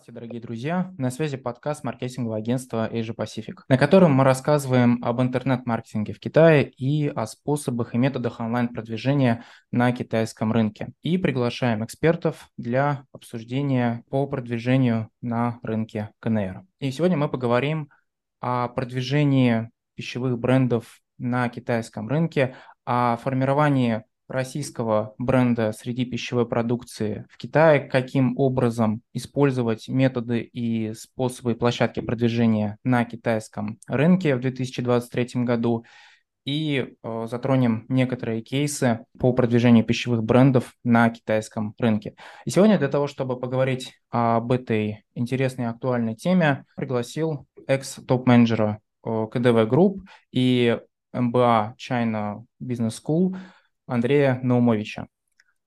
[0.00, 0.94] Здравствуйте, дорогие друзья!
[0.96, 6.70] На связи подкаст маркетингового агентства Asia Pacific, на котором мы рассказываем об интернет-маркетинге в Китае
[6.70, 10.92] и о способах и методах онлайн-продвижения на китайском рынке.
[11.02, 16.62] И приглашаем экспертов для обсуждения по продвижению на рынке КНР.
[16.78, 17.90] И сегодня мы поговорим
[18.40, 27.36] о продвижении пищевых брендов на китайском рынке, о формировании российского бренда среди пищевой продукции в
[27.36, 35.84] Китае, каким образом использовать методы и способы площадки продвижения на китайском рынке в 2023 году
[36.44, 42.14] и э, затронем некоторые кейсы по продвижению пищевых брендов на китайском рынке.
[42.44, 49.68] И сегодня для того, чтобы поговорить об этой интересной актуальной теме, пригласил экс-топ-менеджера э, KDV
[49.68, 50.02] Group
[50.32, 50.78] и
[51.12, 53.36] MBA China Business School
[53.90, 55.08] Андрея Наумовича.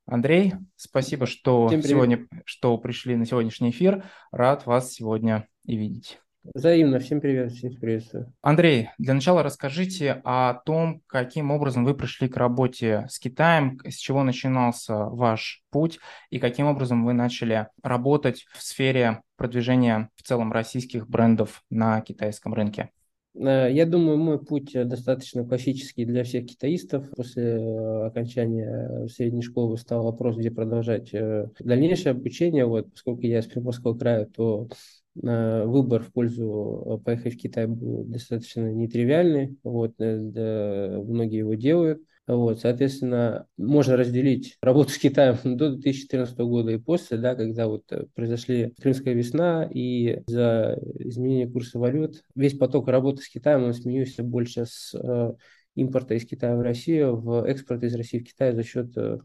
[0.05, 4.05] Андрей, спасибо, что сегодня что пришли на сегодняшний эфир.
[4.31, 6.19] Рад вас сегодня и видеть.
[6.53, 6.99] Взаимно.
[6.99, 8.33] Всем привет, всех приветствую.
[8.41, 13.95] Андрей, для начала расскажите о том, каким образом вы пришли к работе с Китаем, с
[13.95, 20.51] чего начинался ваш путь и каким образом вы начали работать в сфере продвижения в целом
[20.51, 22.89] российских брендов на китайском рынке.
[23.35, 27.09] Э, я думаю, мой путь э, достаточно классический для всех китаистов.
[27.11, 31.11] После э, окончания средней школы стал вопрос, где продолжать
[31.59, 32.65] дальнейшее обучение.
[32.65, 34.67] Вот, поскольку я из Приморского края, то
[35.15, 39.55] выбор в пользу поехать в Китай был достаточно нетривиальный.
[39.61, 42.01] Вот, многие его делают.
[42.25, 47.83] Вот, соответственно, можно разделить работу с Китаем до 2014 года и после, да, когда вот
[47.91, 53.73] э, произошли Крымская весна и за изменение курса валют весь поток работы с Китаем он
[53.73, 55.33] сменился больше с э,
[55.75, 59.17] импорта из Китая в Россию в экспорт из России в Китай за счет э,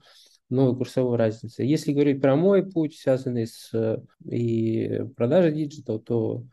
[0.51, 1.63] новой курсовой разницы.
[1.63, 3.99] Если говорить про мой путь, связанный с э,
[4.29, 6.45] и продажей digital, то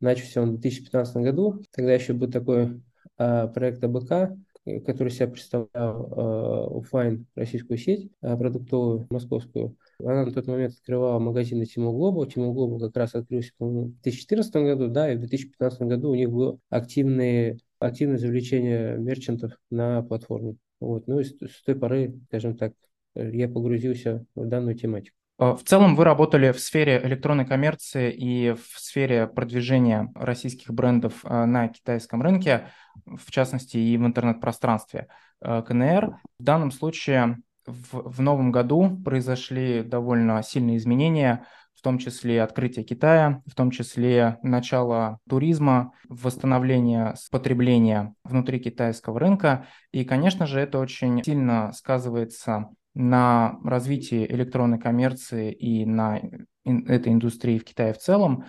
[0.00, 1.62] начался он в 2015 году.
[1.72, 2.82] Тогда еще был такой
[3.18, 9.76] э, проект АБК, который себя представлял э, офлайн российскую сеть э, продуктовую, московскую.
[9.98, 12.26] Она на тот момент открывала магазины Tmall Global.
[12.26, 16.30] Tmall Global как раз открылся, в 2014 году, да, и в 2015 году у них
[16.30, 20.56] было активные, активное завлечение мерчантов на платформе.
[20.80, 21.06] Вот.
[21.08, 22.72] Ну и с, с той поры, скажем так,
[23.14, 25.16] я погрузился в данную тематику.
[25.36, 31.68] В целом вы работали в сфере электронной коммерции и в сфере продвижения российских брендов на
[31.68, 32.68] китайском рынке
[33.04, 35.08] в частности и в интернет-пространстве
[35.40, 36.16] э, КНР.
[36.38, 42.84] В данном случае в, в новом году произошли довольно сильные изменения, в том числе открытие
[42.84, 49.66] Китая, в том числе начало туризма, восстановление потребления внутри китайского рынка.
[49.92, 56.20] И, конечно же, это очень сильно сказывается на развитии электронной коммерции и на
[56.64, 58.44] этой индустрии в Китае в целом.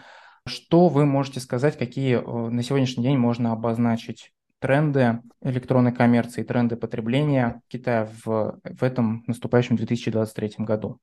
[0.47, 6.75] Что вы можете сказать, какие э, на сегодняшний день можно обозначить тренды электронной коммерции, тренды
[6.75, 11.00] потребления Китая в, в этом наступающем 2023 году?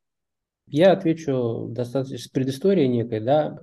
[0.69, 3.59] Я отвечу достаточно с предысторией некой, да,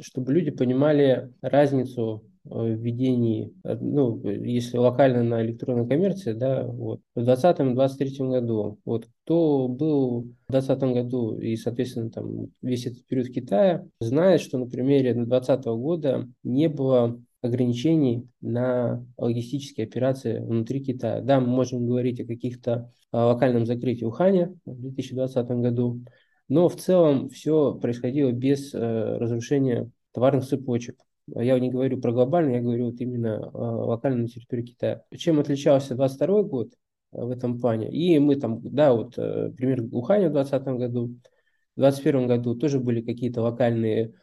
[0.00, 6.64] чтобы люди понимали разницу э, в ведении, э, ну, если локально на электронной коммерции, да,
[6.66, 13.04] вот, в 2020-2023 году, вот, кто был в 2020 году и, соответственно, там весь этот
[13.06, 20.38] период в Китае, знает, что на примере 2020 года не было ограничений на логистические операции
[20.38, 21.20] внутри Китая.
[21.20, 26.00] Да, мы можем говорить о каких-то а, локальном закрытии Уханя в 2020 году,
[26.48, 30.96] но в целом все происходило без э, разрушения товарных цепочек.
[31.26, 35.02] Я не говорю про глобальный, я говорю вот именно э, локально на территории Китая.
[35.16, 36.68] Чем отличался 22 год
[37.12, 37.90] э, в этом плане?
[37.90, 41.06] И мы там, да, вот э, пример Уханя в 2020 году,
[41.76, 44.14] в 2021 году тоже были какие-то локальные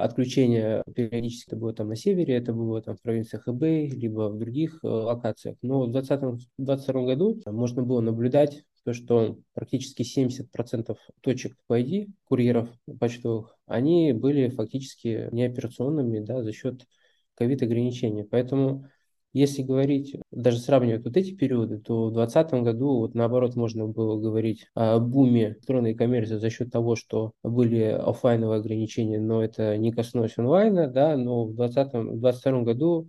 [0.00, 4.80] Отключение периодически было там на севере, это было там в провинциях Хэбэй, либо в других
[4.82, 5.56] э, локациях.
[5.62, 12.68] Но в 2022 году можно было наблюдать то, что практически 70% точек по ID, курьеров
[12.98, 16.86] почтовых, они были фактически неоперационными да, за счет
[17.34, 18.24] ковид-ограничений.
[18.24, 18.86] Поэтому
[19.32, 24.20] если говорить, даже сравнивать вот эти периоды, то в 2020 году вот наоборот можно было
[24.20, 29.92] говорить о буме электронной коммерции за счет того, что были офлайновые ограничения, но это не
[29.92, 33.08] коснулось онлайна, да, но в 2020 году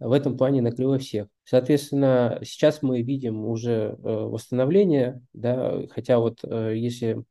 [0.00, 1.28] в этом плане накрыло всех.
[1.44, 7.22] Соответственно, сейчас мы видим уже э, восстановление, да, хотя вот э, если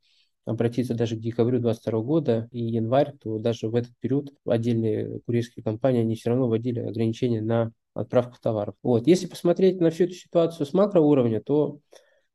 [0.44, 5.62] обратиться даже к декабрю 2022 года и январь, то даже в этот период отдельные курьерские
[5.62, 8.74] компании, они все равно вводили ограничения на отправку товаров.
[8.82, 9.06] Вот.
[9.06, 11.80] Если посмотреть на всю эту ситуацию с макроуровня, то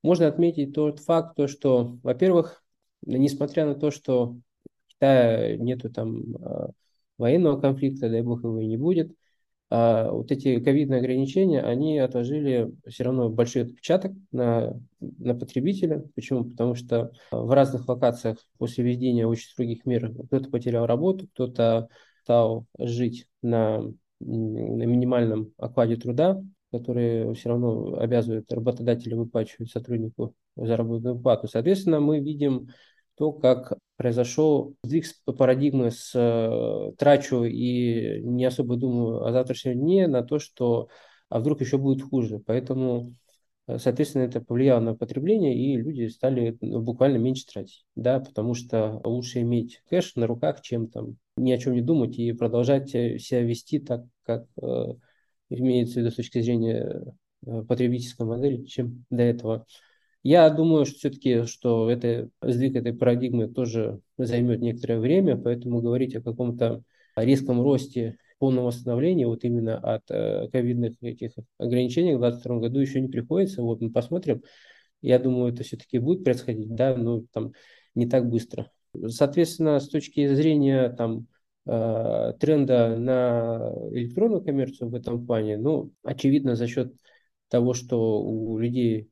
[0.04, 2.64] можно отметить тот факт, то, что, во-первых,
[3.06, 4.38] несмотря на то, что
[4.88, 6.68] Китая нету там э,
[7.18, 9.16] военного конфликта, дай бог его и не будет.
[9.72, 16.04] А вот эти ковидные ограничения, они отложили все равно большой отпечаток на, на потребителя.
[16.14, 16.46] Почему?
[16.46, 21.90] Потому что в разных локациях после введения очень строгих мер кто-то потерял работу, кто-то
[22.22, 23.82] стал жить на,
[24.20, 26.42] на минимальном окладе труда,
[26.72, 31.48] который все равно обязывает работодателя выплачивать сотруднику заработную плату.
[31.48, 32.70] Соответственно, мы видим
[33.18, 35.06] то, как произошел сдвиг
[35.38, 40.90] парадигмы с э, трачу и не особо думаю о завтрашнем дне на то, что
[41.30, 42.40] а вдруг еще будет хуже.
[42.40, 43.16] Поэтому,
[43.68, 47.86] э, соответственно, это повлияло на потребление, и люди стали ну, буквально меньше тратить.
[47.96, 52.18] Да, потому что лучше иметь кэш на руках, чем там ни о чем не думать
[52.18, 54.94] и продолжать э, себя вести так, как э,
[55.50, 57.16] имеется в виду с точки зрения
[57.68, 59.66] потребительской модели, чем до этого.
[60.26, 66.16] Я думаю, что все-таки, что это, сдвиг этой парадигмы тоже займет некоторое время, поэтому говорить
[66.16, 66.82] о каком-то
[67.16, 73.02] резком росте полном восстановлении вот именно от э, ковидных этих ограничений в 2022 году еще
[73.02, 73.62] не приходится.
[73.62, 74.42] Вот мы посмотрим.
[75.04, 77.52] Я думаю, это все-таки будет происходить, да, но там
[77.94, 78.72] не так быстро.
[79.08, 81.28] Соответственно, с точки зрения там
[81.68, 86.96] э, тренда на электронную коммерцию в этом плане, ну, очевидно, за счет
[87.48, 89.12] того, что у людей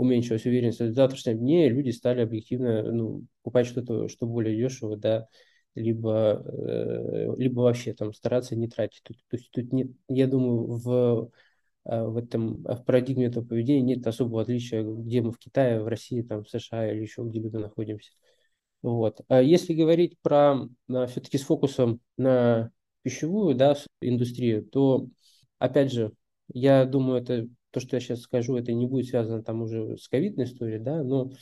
[0.00, 5.28] уменьшилась уверенность в завтрашнем дне, люди стали объективно ну, покупать что-то, что более дешево, да,
[5.74, 9.02] либо, э, либо вообще там стараться не тратить.
[9.02, 11.30] Тут, то есть тут нет, я думаю, в,
[11.84, 15.86] э, в этом в парадигме этого поведения нет особого отличия, где мы в Китае, в
[15.86, 18.12] России, там, в США или еще где-либо находимся.
[18.82, 19.20] Вот.
[19.28, 20.66] А если говорить про
[21.08, 22.70] все-таки с фокусом на
[23.02, 25.08] пищевую да, индустрию, то,
[25.58, 26.12] опять же,
[26.52, 30.08] я думаю, это то, что я сейчас скажу, это не будет связано там уже с
[30.08, 31.32] ковидной историей, да, но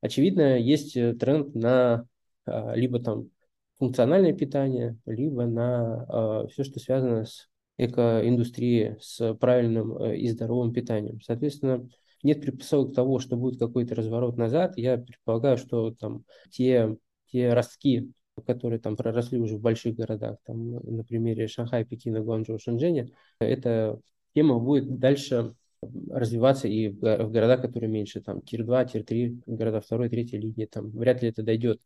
[0.00, 2.06] очевидно есть э, тренд на
[2.46, 3.30] а, либо там
[3.78, 10.72] функциональное питание, либо на а, все, что связано с экоиндустрией, с правильным э, и здоровым
[10.72, 11.20] питанием.
[11.22, 11.88] Соответственно,
[12.22, 14.76] нет предпосылок того, что будет какой-то разворот назад.
[14.76, 16.96] Я предполагаю, что там те,
[17.26, 18.12] те ростки,
[18.46, 23.98] которые там проросли уже в больших городах, там на примере Шанхая, Пекина, Гуанчжоу, Шэньчжэня, эта
[24.34, 25.54] тема будет дальше
[26.10, 31.22] развиваться и в города, которые меньше, там, tier-2, tier-3, города второй, третьей линии, там, вряд
[31.22, 31.80] ли это дойдет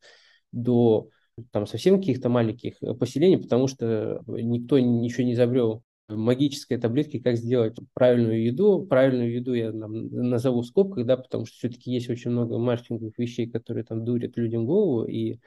[0.52, 1.08] до
[1.50, 7.76] там совсем каких-то маленьких поселений, потому что никто ничего не изобрел магической таблетки, как сделать
[7.94, 8.86] правильную еду.
[8.86, 13.18] Правильную еду я там, назову в скобках, да, потому что все-таки есть очень много маркетинговых
[13.18, 15.06] вещей, которые там дурят людям голову.
[15.06, 15.38] И,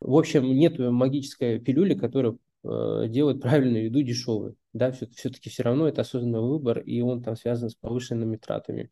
[0.00, 5.88] в общем, нет магической пилюли, которая э, делает правильную еду дешевой да, все-таки все равно
[5.88, 8.90] это осознанный выбор, и он там связан с повышенными тратами.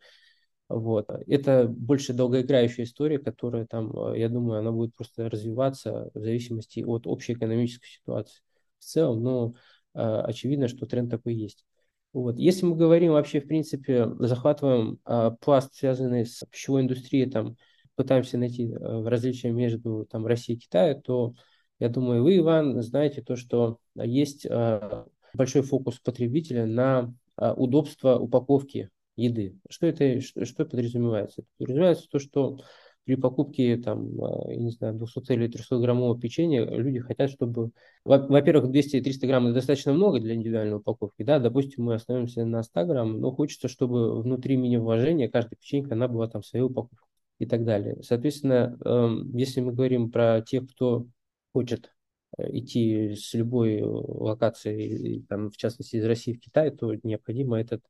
[0.69, 1.09] Вот.
[1.27, 7.07] Это больше долгоиграющая история, которая там, я думаю, она будет просто развиваться в зависимости от
[7.07, 8.43] общей экономической ситуации
[8.79, 9.55] в целом, но
[9.95, 11.65] э, очевидно, что тренд такой есть.
[12.13, 12.39] Вот.
[12.39, 17.57] Если мы говорим вообще, в принципе, захватываем э, пласт, связанный с пищевой индустрией, там,
[17.97, 21.35] пытаемся найти э, различия между там, Россией и Китаем, то
[21.81, 28.19] я думаю, вы, Иван, знаете то, что есть э, большой фокус потребителя на а, удобство
[28.19, 29.57] упаковки еды.
[29.69, 31.43] Что это что, подразумевается?
[31.59, 32.59] Подразумевается то, что
[33.05, 37.71] при покупке там, а, я не знаю, 200 или 300 граммового печенья люди хотят, чтобы,
[38.05, 43.21] во-первых, 200-300 грамм достаточно много для индивидуальной упаковки, да, допустим, мы остановимся на 100 грамм,
[43.21, 47.09] но хочется, чтобы внутри мини-вложения каждая печенька, она была там своей упаковкой
[47.39, 47.97] и так далее.
[48.03, 51.07] Соответственно, эм, если мы говорим про тех, кто
[51.53, 51.93] хочет
[52.39, 57.83] Э, идти с любой локации, там, в частности из России в Китай, то необходимо этот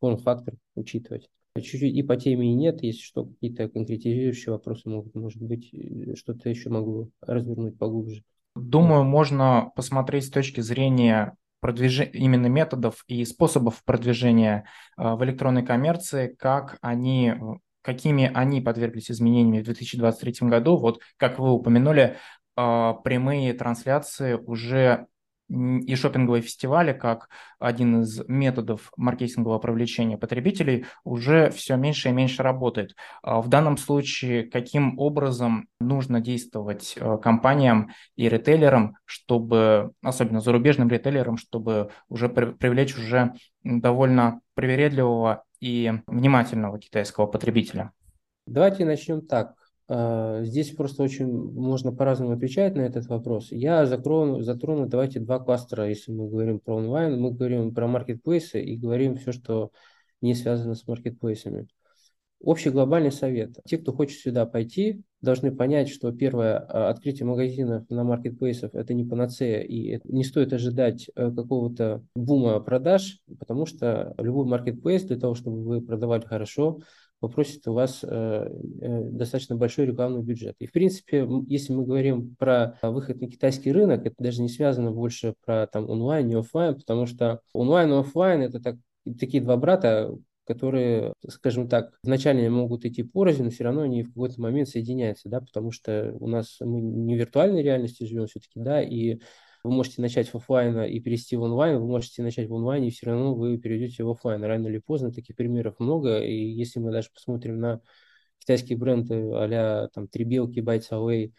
[0.00, 1.30] форм-фактор учитывать.
[1.56, 6.14] Чуть-чуть и по теме и нет, если что, какие-то конкретизирующие вопросы могут, может быть, э,
[6.14, 8.22] что-то еще могу развернуть поглубже.
[8.54, 14.66] Думаю, можно посмотреть с точки зрения продвижения именно методов и способов продвижения
[14.98, 17.34] э, в электронной коммерции, как они
[17.86, 20.76] какими они подверглись изменениями в 2023 году.
[20.76, 22.16] Вот, как вы упомянули,
[22.56, 25.06] прямые трансляции уже
[25.48, 32.42] и шопинговые фестивали как один из методов маркетингового привлечения потребителей уже все меньше и меньше
[32.42, 32.96] работает.
[33.22, 40.88] А в данном случае каким образом нужно действовать а, компаниям и ритейлерам, чтобы, особенно зарубежным
[40.88, 47.92] ритейлерам, чтобы уже привлечь уже довольно привередливого и внимательного китайского потребителя?
[48.46, 49.54] Давайте начнем так.
[49.88, 53.48] А, здесь просто очень можно по-разному отвечать на этот вопрос.
[53.52, 57.20] Я затрону, затрону, давайте два кластера, если мы говорим про онлайн.
[57.20, 59.70] Мы говорим про маркетплейсы и говорим все, что
[60.20, 61.68] не связано с маркетплейсами.
[62.40, 63.56] Общий глобальный совет.
[63.64, 68.92] Те, кто хочет сюда пойти, должны понять, что первое, а, открытие магазинов на маркетплейсах– это
[68.92, 75.18] не панацея, и не стоит ожидать э, какого-то бума продаж, потому что любой маркетплейс для
[75.18, 76.80] того, чтобы вы продавали хорошо,
[77.20, 80.56] попросит у вас э, э, достаточно большой рекламный бюджет.
[80.58, 84.92] И, в принципе, если мы говорим про выход на китайский рынок, это даже не связано
[84.92, 88.76] больше про там онлайн и офлайн, потому что онлайн и офлайн– это так,
[89.18, 90.14] такие два брата,
[90.46, 95.28] которые, скажем так, вначале могут идти порознь, но все равно они в какой-то момент соединяются,
[95.28, 99.20] да, потому что у нас мы не в виртуальной реальности живем все-таки, да, и
[99.66, 102.90] вы можете начать в офлайна и перейти в онлайн, вы можете начать в онлайне, и
[102.90, 104.42] все равно вы перейдете в офлайн.
[104.44, 107.80] Рано или поздно таких примеров много, и если мы даже посмотрим на
[108.38, 111.32] китайские бренды а-ля там Трибелки, Bites Away,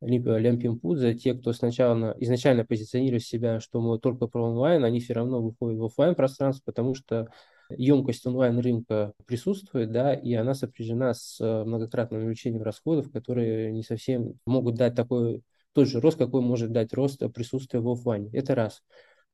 [0.00, 5.12] либо Лямпимпудза, те, кто сначала изначально позиционирует себя, что мы только про онлайн, они все
[5.12, 7.28] равно выходят в офлайн пространство, потому что
[7.70, 14.74] емкость онлайн-рынка присутствует, да, и она сопряжена с многократным увеличением расходов, которые не совсем могут
[14.74, 15.42] дать такой
[15.74, 18.30] тот же рост, какой может дать рост присутствия в офлайне.
[18.32, 18.82] Это раз.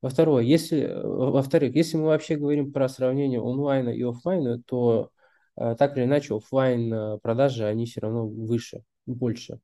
[0.03, 5.11] Во-вторых, если, э, во-вторых, если мы вообще говорим про сравнение онлайна и офлайна, то
[5.57, 9.61] э, так или иначе офлайн продажи, они все равно выше, больше.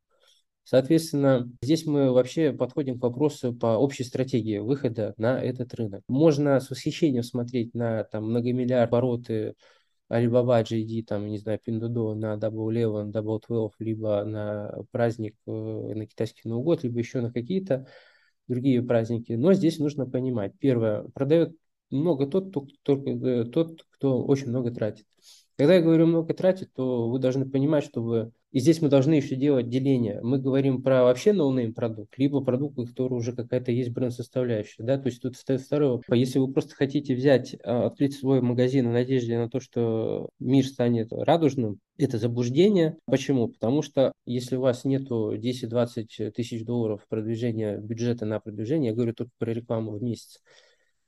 [0.69, 6.03] Соответственно, здесь мы вообще подходим к вопросу по общей стратегии выхода на этот рынок.
[6.09, 9.55] Можно с восхищением смотреть на там, многомиллиард обороты
[10.09, 15.51] Alibaba, JD, там, не знаю, Pinduoduo на Double Eleven, Double Twelve, либо на праздник, э,
[15.51, 17.87] на китайский Новый год, либо еще на какие-то
[18.47, 19.33] другие праздники.
[19.33, 20.53] Но здесь нужно понимать.
[20.59, 21.57] Первое, продает
[21.91, 25.07] много тот, кто, э, тот, кто очень много тратит.
[25.57, 28.33] Когда я говорю много тратить, то вы должны понимать, что вы...
[28.53, 30.21] И здесь мы должны еще делать деление.
[30.23, 34.85] Мы говорим про вообще no-name продукт, либо продукт, у которого уже какая-то есть бренд-составляющая.
[34.85, 34.99] Да?
[34.99, 36.01] То есть тут стоит второе.
[36.11, 40.67] Если вы просто хотите взять, а, открыть свой магазин в надежде на то, что мир
[40.67, 42.97] станет радужным, это заблуждение.
[43.07, 43.49] Почему?
[43.49, 49.15] Потому что если у вас нету 10-20 тысяч долларов продвижения бюджета на продвижение, я говорю
[49.15, 50.41] только про рекламу в месяц,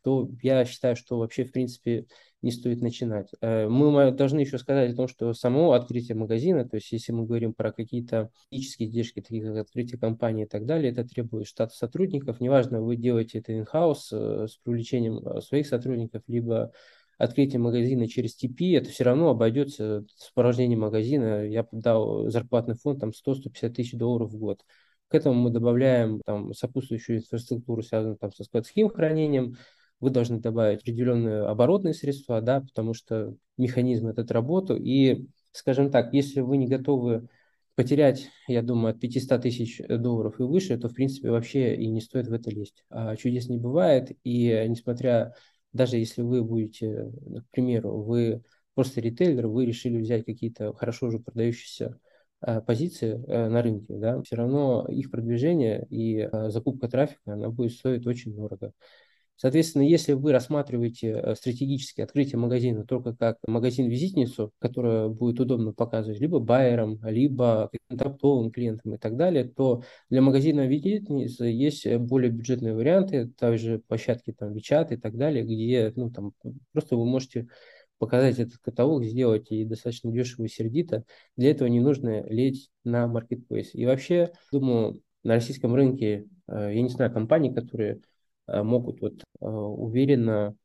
[0.08, 2.06] то я считаю, что вообще, в принципе,
[2.40, 3.28] не стоит начинать.
[3.42, 7.26] Э, мы должны еще сказать о том, что само открытие магазина, то есть если мы
[7.26, 11.74] говорим про какие-то физические издержки, такие как открытие компании и так далее, это требует штата
[11.74, 12.40] сотрудников.
[12.40, 16.72] Неважно, вы делаете это in-house э, с привлечением э, своих сотрудников, либо
[17.18, 21.44] открытие магазина через TP, это все равно обойдется с порождением магазина.
[21.46, 24.62] Я дал зарплатный фонд там 100-150 тысяч долларов в год.
[25.08, 29.56] К этому мы добавляем там, сопутствующую инфраструктуру, связанную там, со складским хранением,
[30.00, 34.76] вы должны добавить определенные оборотные средства, да, потому что механизм этот работу.
[34.76, 37.28] И, скажем так, если вы не готовы
[37.74, 42.00] потерять, я думаю, от 500 тысяч долларов и выше, то, в принципе, вообще и не
[42.00, 42.84] стоит в это лезть.
[42.90, 45.34] А чудес не бывает, и несмотря,
[45.72, 47.12] даже если вы будете,
[47.48, 48.42] к примеру, вы
[48.74, 51.98] просто ритейлер, вы решили взять какие-то хорошо уже продающиеся
[52.40, 57.48] а, позиции э, на рынке, да, все равно их продвижение и а, закупка трафика, она
[57.50, 58.72] будет стоить очень дорого.
[59.38, 66.18] Соответственно, если вы рассматриваете э, стратегически открытие магазина только как магазин-визитницу, которая будет удобно показывать
[66.18, 72.74] либо байерам, либо контрактовым клиентам и так далее, то для магазина-визитницы есть э, более бюджетные
[72.74, 76.32] варианты, также площадки там WeChat и так далее, где ну, там,
[76.72, 77.46] просто вы можете
[77.98, 81.04] показать этот каталог, сделать и достаточно дешево и сердито.
[81.36, 83.72] Для этого не нужно лезть на маркетплейс.
[83.74, 88.00] И вообще, думаю, на российском рынке, э, я не знаю, компании, которые
[88.48, 90.56] могут вот э, уверенно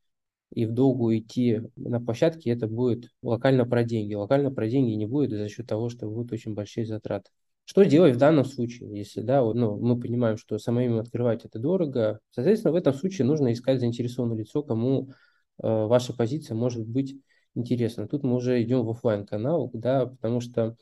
[0.54, 4.14] и в долгу идти на площадке, это будет локально про деньги.
[4.14, 7.32] Локально про деньги не будет за счет того, что будут очень большие затраты.
[7.66, 12.20] Что делать в данном случае, если да, ну, мы понимаем, что самим открывать это дорого,
[12.30, 15.14] соответственно, в этом случае нужно искать заинтересованное лицо, кому э,
[15.62, 17.16] ваша позиция может быть
[17.56, 18.08] интересна.
[18.08, 20.76] Тут мы уже идем в офлайн канал, да, потому что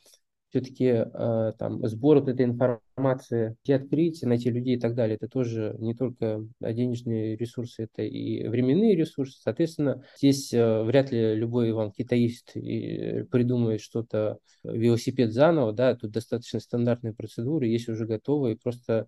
[0.52, 5.28] все-таки э, там сбор вот этой информации, где открыть, найти людей и так далее, это
[5.28, 9.40] тоже не только денежные ресурсы, это и временные ресурсы.
[9.42, 16.12] Соответственно, здесь э, вряд ли любой вам китаист и придумает что-то, велосипед заново, да, тут
[16.12, 19.08] достаточно стандартные процедуры, есть уже готовые, просто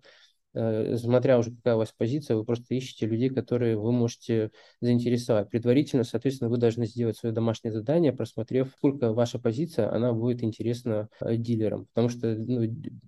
[0.54, 5.50] смотря уже какая у вас позиция, вы просто ищете людей, которые вы можете заинтересовать.
[5.50, 11.08] Предварительно, соответственно, вы должны сделать свое домашнее задание, просмотрев, сколько ваша позиция, она будет интересна
[11.20, 11.86] э, дилерам.
[11.86, 12.62] Потому что ну,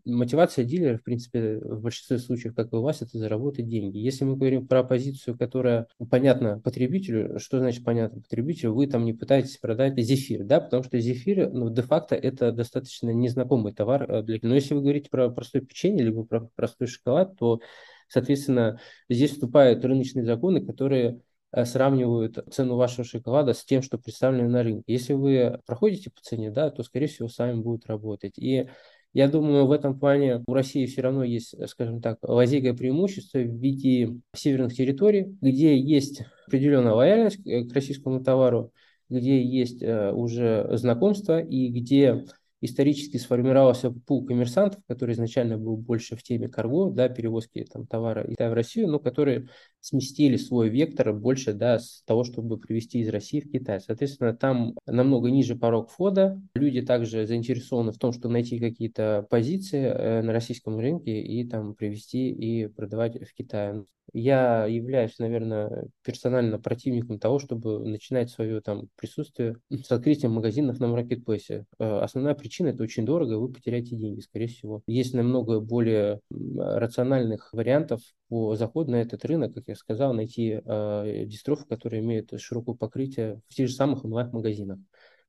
[0.05, 3.99] мотивация дилера, в принципе, в большинстве случаев, как и у вас, это заработать деньги.
[3.99, 9.13] Если мы говорим про позицию, которая понятна потребителю, что значит понятно потребителю, вы там не
[9.13, 14.39] пытаетесь продать зефир, да, потому что зефир, ну, де-факто это достаточно незнакомый товар э, для...
[14.43, 17.61] Но если вы говорите про простое печенье, либо про простой шоколад, то,
[18.09, 21.21] соответственно, здесь вступают рыночные законы, которые
[21.53, 24.85] э, сравнивают цену вашего шоколада с тем, что представлено на рынке.
[24.87, 28.39] Если вы проходите по цене, да, то, скорее всего, с вами будут работать.
[28.39, 28.69] И
[29.13, 33.57] я думаю, в этом плане у России все равно есть, скажем так, лазейное преимущество в
[33.59, 38.73] виде северных территорий, где есть определенная лояльность к российскому товару,
[39.09, 42.27] где есть э, уже знакомство и где
[42.61, 48.25] исторически сформировался пул коммерсантов, который изначально был больше в теме карго, да, перевозки там, товара
[48.25, 49.49] из в Россию, но которые
[49.87, 53.81] сместили свой вектор больше да, с того, чтобы привезти из России в Китай.
[53.81, 56.43] Соответственно, там намного ниже порог входа.
[56.55, 61.75] Люди также заинтересованы в том, чтобы найти какие-то позиции э, на российском рынке и там
[61.77, 63.85] привезти и продавать в Китае.
[64.13, 70.89] Я являюсь, наверное, персонально противником того, чтобы начинать свое там присутствие с открытием магазинов на
[70.89, 71.65] маркетплейсе.
[71.79, 74.83] Э, основная причина– это очень дорого, вы потеряете деньги, скорее всего.
[74.89, 81.25] Есть намного более рациональных вариантов по заходу на этот рынок, как я сказал, найти э,
[81.27, 84.79] дистров, которые имеют широкое покрытие в тех же самых онлайн-магазинах.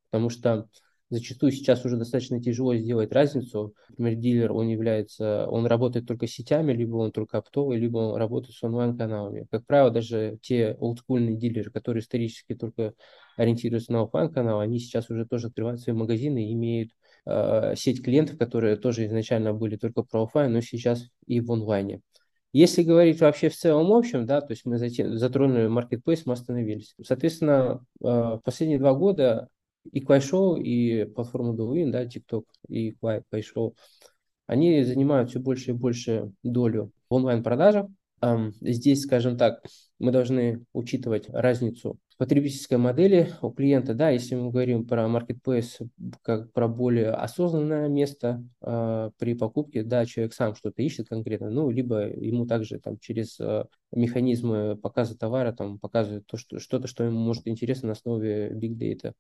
[0.10, 0.68] Потому что
[1.10, 3.74] Зачастую сейчас уже достаточно тяжело сделать разницу.
[3.92, 8.18] Например, дилер, он является, он работает только с сетями, либо он только оптовый, либо он
[8.18, 9.48] работает с онлайн-каналами.
[9.50, 12.94] Как правило, даже те олдскульные дилеры, которые исторически только
[13.38, 16.92] ориентируются на офлайн-канал, они сейчас уже тоже открывают свои магазины и имеют
[17.26, 22.02] э, сеть клиентов, которые тоже изначально были только про офлайн, но сейчас и в онлайне.
[22.58, 26.96] Если говорить вообще в целом общем, да, то есть мы затронули marketplace, мы остановились.
[27.04, 29.50] Соответственно, э, последние два года
[29.92, 32.94] и Клайшоу, и платформа Douyin, да, TikTok и
[33.30, 33.76] Клайшоу,
[34.48, 37.92] они занимают все больше и больше долю в онлайн-продажах.
[38.62, 39.62] Здесь, скажем так,
[40.00, 45.88] мы должны учитывать разницу потребительской модели у клиента, да, если мы говорим про marketplace
[46.24, 51.70] как про более осознанное место э, при покупке, да, человек сам что-то ищет конкретно, ну,
[51.70, 57.04] либо ему также там через э, механизмы показа товара там показывают то, что, что-то, что
[57.04, 59.14] ему может интересно на основе big data.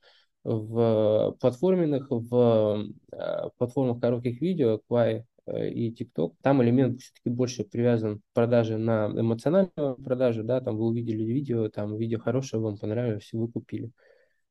[0.43, 8.19] В платформенных, в э, платформах коротких видео, Quai и TikTok, там элемент все-таки больше привязан
[8.19, 13.29] к продаже на эмоциональную продажу, да, там вы увидели видео, там видео хорошее, вам понравилось,
[13.31, 13.91] вы купили.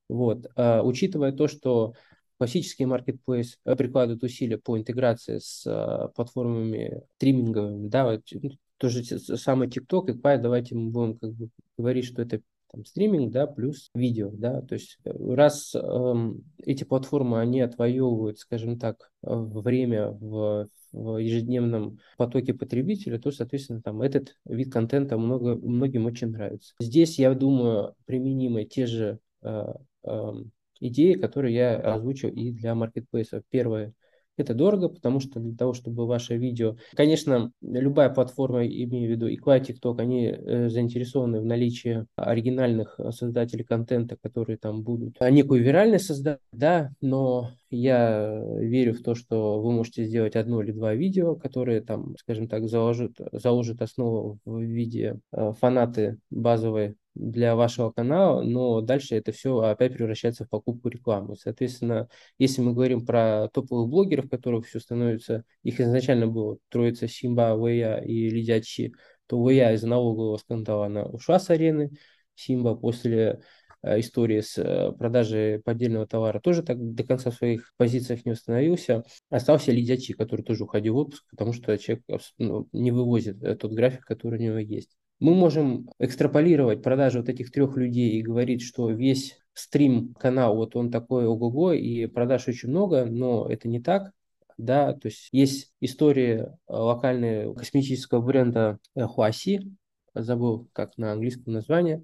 [0.09, 0.47] Вот.
[0.55, 1.93] А, учитывая то, что
[2.37, 9.03] классический маркетплейс э, прикладывает усилия по интеграции с а, платформами стриминговыми, да, вот, ну, тоже
[9.03, 13.47] самый TikTok и Pie, давайте мы будем как бы говорить, что это там, стриминг, да,
[13.47, 20.09] плюс видео, да, то есть э, раз эм, эти платформы, они отвоевывают, скажем так, время
[20.11, 26.73] в в ежедневном потоке потребителя, то, соответственно, там этот вид контента много, многим очень нравится.
[26.79, 29.73] Здесь, я думаю, применимы те же э,
[30.03, 30.31] э,
[30.79, 33.43] идеи, которые я озвучил и для маркетплейсов.
[33.49, 33.93] Первое–
[34.37, 36.75] это дорого, потому что для того, чтобы ваше видео...
[36.95, 42.99] Конечно, любая платформа, имею в виду и Quai, TikTok, они э, заинтересованы в наличии оригинальных
[43.11, 45.15] создателей контента, которые там будут.
[45.19, 50.61] А некую виральность создать, да, но я верю в то, что вы можете сделать одно
[50.61, 56.95] или два видео, которые там, скажем так, заложат, заложат основу в виде э, фанаты базовой
[57.17, 61.35] для вашего канала, но дальше это все опять превращается в покупку рекламы.
[61.35, 67.55] Соответственно, если мы говорим про топовых блогеров, которых все становится, их изначально было троица Симба,
[67.55, 68.93] Вэя и Лидячи,
[69.27, 71.91] то Вэя из-за налогового скандала она ушла с арены,
[72.35, 73.41] Симба после
[73.81, 79.03] э, истории с э, продажей поддельного товара тоже так до конца своих позициях не установился.
[79.29, 82.05] Остался Лидячи, который тоже уходил в отпуск, потому что человек
[82.37, 84.95] ну, не вывозит э, тот график, который у него есть.
[85.19, 90.91] Мы можем экстраполировать продажи вот этих трех людей и говорить, что весь стрим-канал, вот он
[90.91, 94.11] такой ого-го, и продаж очень много, но это не так.
[94.57, 99.71] Да, то есть есть истории э, локальные косметического бренда Huasi,
[100.15, 102.03] забыл как на английском название,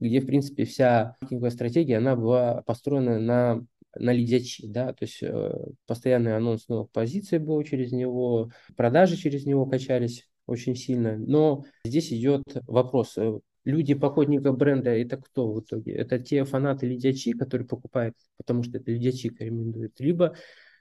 [0.00, 5.22] где, в принципе, вся маркетинговая стратегия, она была построена на на лидячи, да, то есть
[5.22, 5.52] э,
[5.86, 11.16] постоянный анонс новых позиций был через него, продажи через него качались, очень сильно.
[11.16, 13.16] Но здесь идет вопрос.
[13.16, 15.92] Э, люди походника бренда это кто в итоге?
[15.92, 20.34] Это те фанаты Лидячи, которые покупают, потому что это Лидячи рекомендует, либо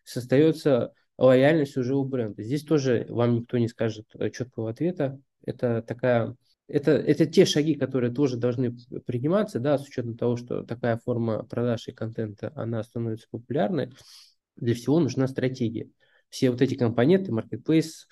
[0.03, 2.43] создается лояльность уже у бренда.
[2.43, 5.19] Здесь тоже вам никто не скажет э, четкого ответа.
[5.45, 6.35] Это такая
[6.67, 11.43] это, это те шаги, которые тоже должны приниматься, да, с учетом того, что такая форма
[11.43, 13.91] продажи контента, она становится популярной.
[14.55, 15.89] Для всего нужна стратегия.
[16.29, 18.07] Все вот эти компоненты, marketplace,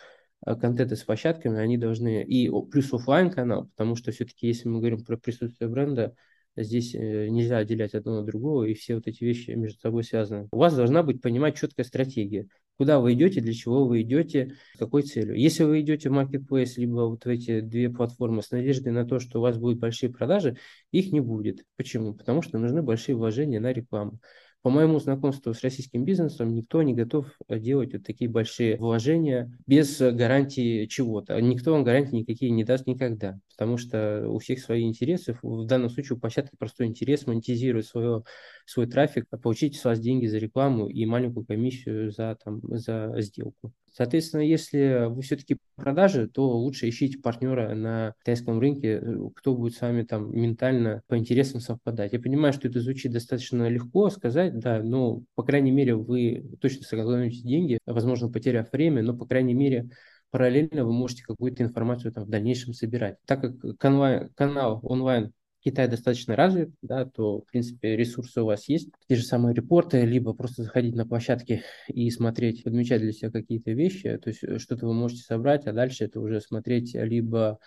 [0.45, 5.03] контенты с площадками, они должны, и плюс офлайн канал, потому что все-таки, если мы говорим
[5.03, 6.15] про присутствие бренда,
[6.57, 10.49] Здесь э, нельзя отделять одно от другого, и все вот эти вещи между собой связаны.
[10.51, 12.47] У вас должна быть понимать четкая стратегия.
[12.77, 15.35] Куда вы идете, для чего вы идете, с какой целью.
[15.35, 19.19] Если вы идете в Marketplace, либо вот в эти две платформы с надеждой на то,
[19.19, 20.57] что у вас будут большие продажи,
[20.91, 21.63] их не будет.
[21.77, 22.13] Почему?
[22.13, 24.19] Потому что нужны большие вложения на рекламу.
[24.61, 29.99] По моему знакомству с российским бизнесом, никто не готов делать вот такие большие вложения без
[29.99, 31.41] гарантии чего-то.
[31.41, 35.35] Никто вам гарантии никакие не даст никогда, потому что у всех свои интересы.
[35.41, 38.23] В данном случае у площадки простой интерес монетизировать свое,
[38.67, 43.73] свой трафик, получить с вас деньги за рекламу и маленькую комиссию за, там, за сделку.
[43.91, 49.01] Соответственно, если вы все-таки продажи, то лучше ищите партнера на китайском рынке,
[49.35, 52.13] кто будет с вами там ментально по интересам совпадать.
[52.13, 56.83] Я понимаю, что это звучит достаточно легко сказать, да, но, по крайней мере, вы точно
[56.83, 59.89] сэкономите деньги, возможно, потеряв время, но, по крайней мере,
[60.29, 63.17] параллельно вы можете какую-то информацию там в дальнейшем собирать.
[63.25, 68.67] Так как канал, канал онлайн Китай достаточно развит, да, то, в принципе, ресурсы у вас
[68.67, 68.89] есть.
[69.07, 73.71] Те же самые репорты, либо просто заходить на площадки и смотреть, подмечать для себя какие-то
[73.71, 77.59] вещи, то есть э, что-то вы можете собрать, а дальше это уже смотреть, либо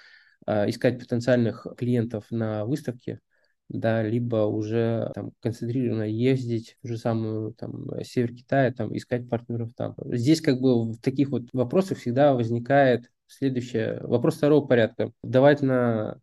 [0.47, 3.21] э, искать потенциальных клиентов на выставке,
[3.69, 9.29] да, либо уже там концентрированно ездить в ту же самую там север Китая, там искать
[9.29, 9.95] партнеров там.
[10.05, 15.13] Здесь как бы в таких вот вопросах всегда возникает следующее, вопрос второго порядка.
[15.23, 16.21] Давать на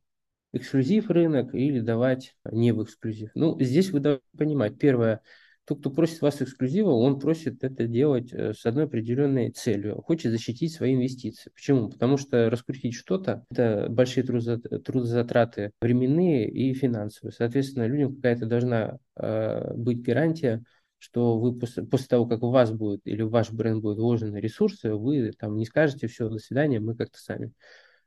[0.53, 3.31] эксклюзив рынок или давать не в эксклюзив.
[3.35, 5.21] Ну, здесь вы должны понимать, первое,
[5.65, 10.31] тот, кто просит вас эксклюзива, он просит это делать э, с одной определенной целью, хочет
[10.31, 11.51] защитить свои инвестиции.
[11.53, 11.89] Почему?
[11.89, 17.31] Потому что раскрутить что-то– это большие трудозатраты временные и финансовые.
[17.31, 20.63] Соответственно, людям какая-то должна э, быть гарантия,
[20.97, 24.37] что вы после, после того, как у вас будет или в ваш бренд будет вложены
[24.37, 27.53] ресурсы, вы там не скажете все, до свидания, мы как-то сами.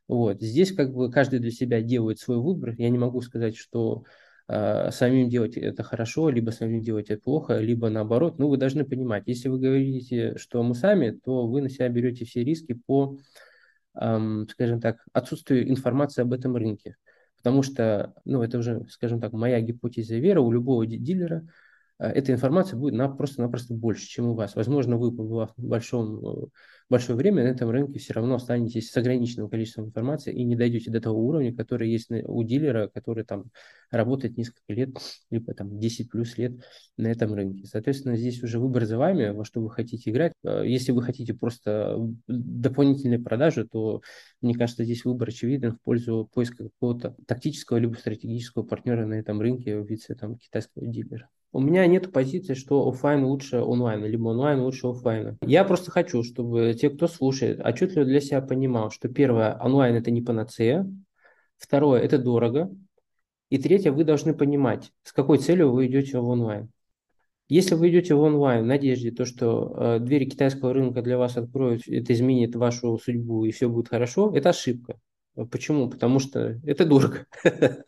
[0.09, 0.41] Вот.
[0.43, 2.75] Здесь как бы каждый для себя делает свой выбор.
[2.77, 4.05] Я не могу сказать, что
[4.49, 8.39] э, самим делать это хорошо, либо самим делать это плохо, либо наоборот.
[8.39, 12.25] Ну, вы должны понимать, если вы говорите, что мы сами, то вы на себя берете
[12.25, 13.19] все риски по,
[13.99, 16.97] эм, скажем так, отсутствию информации об этом рынке.
[17.39, 21.47] Потому что, ну, это уже, скажем так, моя гипотеза вера у любого дилера–
[21.99, 24.55] Э, эта информация будет на, просто-напросто больше, чем у вас.
[24.57, 26.47] Возможно, вы, побывав большом, э,
[26.95, 30.93] большое время на этом рынке, все равно останетесь с ограниченным количеством информации и не дойдете
[30.93, 33.47] до того уровня, который есть у дилера, который там
[33.91, 34.91] работает несколько лет,
[35.29, 36.53] либо там 10 плюс лет
[36.97, 37.67] на этом рынке.
[37.67, 40.35] Соответственно, здесь уже выбор за вами, во что вы хотите играть.
[40.45, 44.01] Э, если вы хотите просто дополнительные продажи, то,
[44.41, 49.41] мне кажется, здесь выбор очевиден в пользу поиска какого-то тактического либо стратегического партнера на этом
[49.41, 51.29] рынке в виде там, китайского дилера.
[51.55, 55.39] У меня нет позиции, что офлайн лучше онлайна, либо онлайн лучше офлайна.
[55.41, 60.11] Я просто хочу, чтобы те, кто слушает, отчетливо для себя понимал, что первое, онлайн это
[60.11, 60.87] не панацея,
[61.57, 62.71] второе, это дорого,
[63.49, 66.71] и третье, вы должны понимать, с какой целью вы идете в онлайн.
[67.49, 71.39] Если вы идете в онлайн в надежде, то, что э, двери китайского рынка для вас
[71.39, 74.99] откроют, это изменит вашу судьбу и все будет хорошо, это ошибка.
[75.51, 75.89] Почему?
[75.89, 77.27] Потому что это дорого.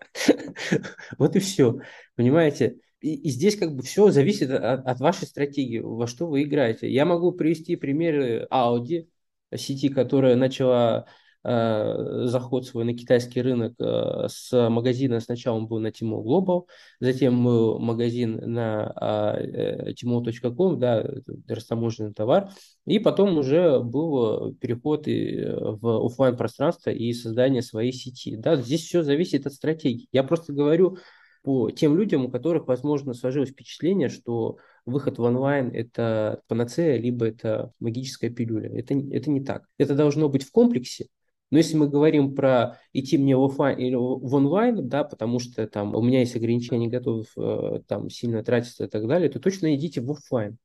[1.18, 1.80] Вот и все.
[2.14, 2.78] Понимаете?
[3.00, 6.90] И, и здесь как бы все зависит от, от вашей стратегии, во что вы играете.
[6.90, 9.08] Я могу привести примеры Audi,
[9.54, 11.06] сети, которая начала
[11.44, 15.20] э, заход свой на китайский рынок э, с магазина.
[15.20, 16.64] Сначала он был на Timo Global,
[16.98, 21.06] затем был магазин на э, timo.com, да,
[21.48, 22.50] растаможенный товар,
[22.86, 28.36] и потом уже был переход и в офлайн пространство и создание своей сети.
[28.36, 30.08] Да, здесь все зависит от стратегии.
[30.12, 30.98] Я просто говорю
[31.46, 37.24] по тем людям, у которых, возможно, сложилось впечатление, что выход в онлайн– это панацея, либо
[37.24, 38.68] это магическая пилюля.
[38.76, 39.68] Это, это не так.
[39.78, 41.06] Это должно быть в комплексе,
[41.52, 45.68] но если мы говорим про идти мне в офлайн или в онлайн, да, потому что
[45.68, 49.72] там у меня есть ограничения, готов э, там сильно тратиться и так далее, то точно
[49.76, 50.58] идите в офлайн.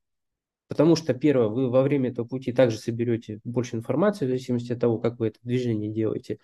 [0.66, 4.80] Потому что, первое, вы во время этого пути также соберете больше информации, в зависимости от
[4.80, 6.38] того, как вы это движение делаете.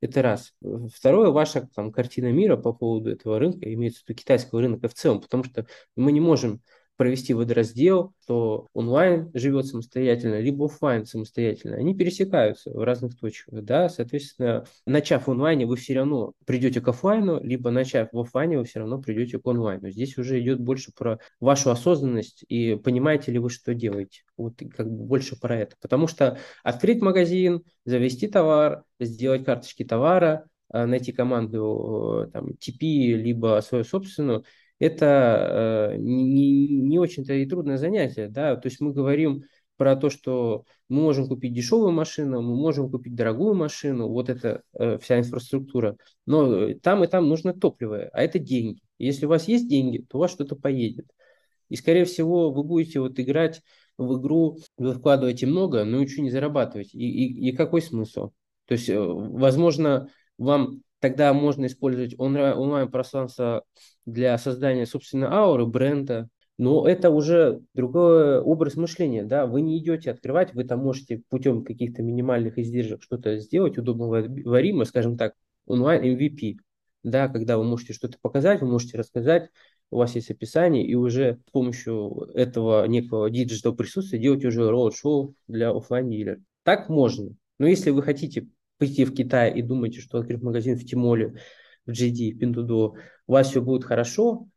[0.00, 0.54] Это раз.
[0.94, 4.94] Второе, ваша там, картина мира по поводу этого рынка, имеется в виду китайского рынка в
[4.94, 6.62] целом, потому что мы не можем
[6.98, 11.76] провести водораздел, то онлайн живет самостоятельно, либо офлайн самостоятельно.
[11.76, 13.62] Они пересекаются в разных точках.
[13.62, 13.88] Да?
[13.88, 18.64] Соответственно, начав в онлайне, вы все равно придете к офлайну, либо начав в офлайне, вы
[18.64, 19.90] все равно придете к онлайну.
[19.90, 24.22] Здесь уже идет больше про вашу осознанность и понимаете ли вы, что делаете.
[24.36, 25.76] Вот как бы больше про это.
[25.80, 33.14] Потому что открыть магазин, завести товар, сделать карточки товара, э, найти команду э, там, TP,
[33.14, 34.44] либо свою собственную–
[34.78, 39.44] это э, не, не очень-то и трудное занятие, да, то есть мы говорим
[39.78, 44.62] про то, что мы можем купить дешевую машину, мы можем купить дорогую машину, вот это
[44.74, 45.96] э, вся инфраструктура.
[46.26, 48.80] Но там и там нужно топливо, а это деньги.
[48.98, 51.06] Если у вас есть деньги, то у вас что-то поедет.
[51.68, 53.62] И, скорее всего, вы будете вот играть
[53.96, 56.98] в игру, вы вкладываете много, но ничего не зарабатываете.
[56.98, 58.30] И, и, и какой смысл?
[58.66, 63.64] То есть, э, возможно, вам тогда можно использовать онлайн-пространство
[64.06, 70.10] для создания собственной ауры, бренда, но это уже другой образ мышления, да, вы не идете
[70.10, 75.34] открывать, вы там можете путем каких-то минимальных издержек что-то сделать удобного варимо, скажем так,
[75.66, 76.56] онлайн MVP,
[77.04, 79.50] да, когда вы можете что-то показать, вы можете рассказать,
[79.90, 85.34] у вас есть описание, и уже с помощью этого некого digital присутствия делать уже роуд-шоу
[85.46, 86.40] для офлайн дилера.
[86.64, 87.34] Так можно.
[87.58, 91.34] Но если вы хотите прийти в Китай и думаете, что открыть магазин в Tmall,
[91.86, 92.94] в GD, в Пиндудо,
[93.26, 94.48] у вас все будет хорошо,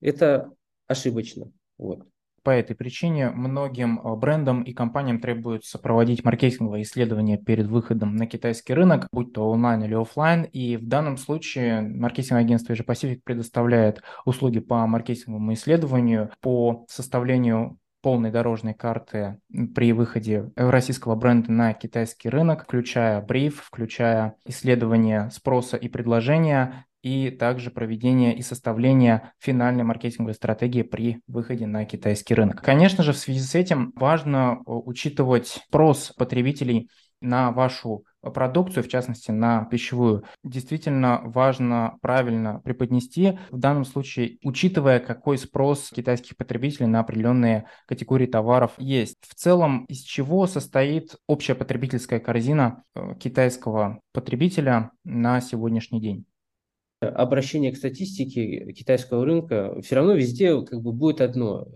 [0.00, 0.52] это
[0.86, 1.52] ошибочно.
[1.78, 2.06] Вот.
[2.42, 8.26] По этой причине многим э, брендам и компаниям требуется проводить маркетинговые исследования перед выходом на
[8.28, 10.44] китайский рынок, будь то онлайн или офлайн.
[10.44, 17.80] И в данном случае маркетинговое агентство Asia Pacific предоставляет услуги по маркетинговому исследованию, по составлению
[18.06, 19.40] полной дорожной карты
[19.74, 27.30] при выходе российского бренда на китайский рынок, включая бриф, включая исследование спроса и предложения, и
[27.30, 32.62] также проведение и составление финальной маркетинговой стратегии при выходе на китайский рынок.
[32.62, 36.88] Конечно же, в связи с этим важно э, учитывать спрос потребителей
[37.20, 45.00] на вашу продукцию, в частности на пищевую, действительно важно правильно преподнести, в данном случае учитывая,
[45.00, 49.16] какой спрос китайских потребителей на определенные категории товаров есть.
[49.20, 56.26] В целом, из чего состоит общая потребительская корзина э, китайского потребителя на сегодняшний день?
[57.00, 61.66] обращение к статистике китайского рынка, все равно везде как бы будет одно.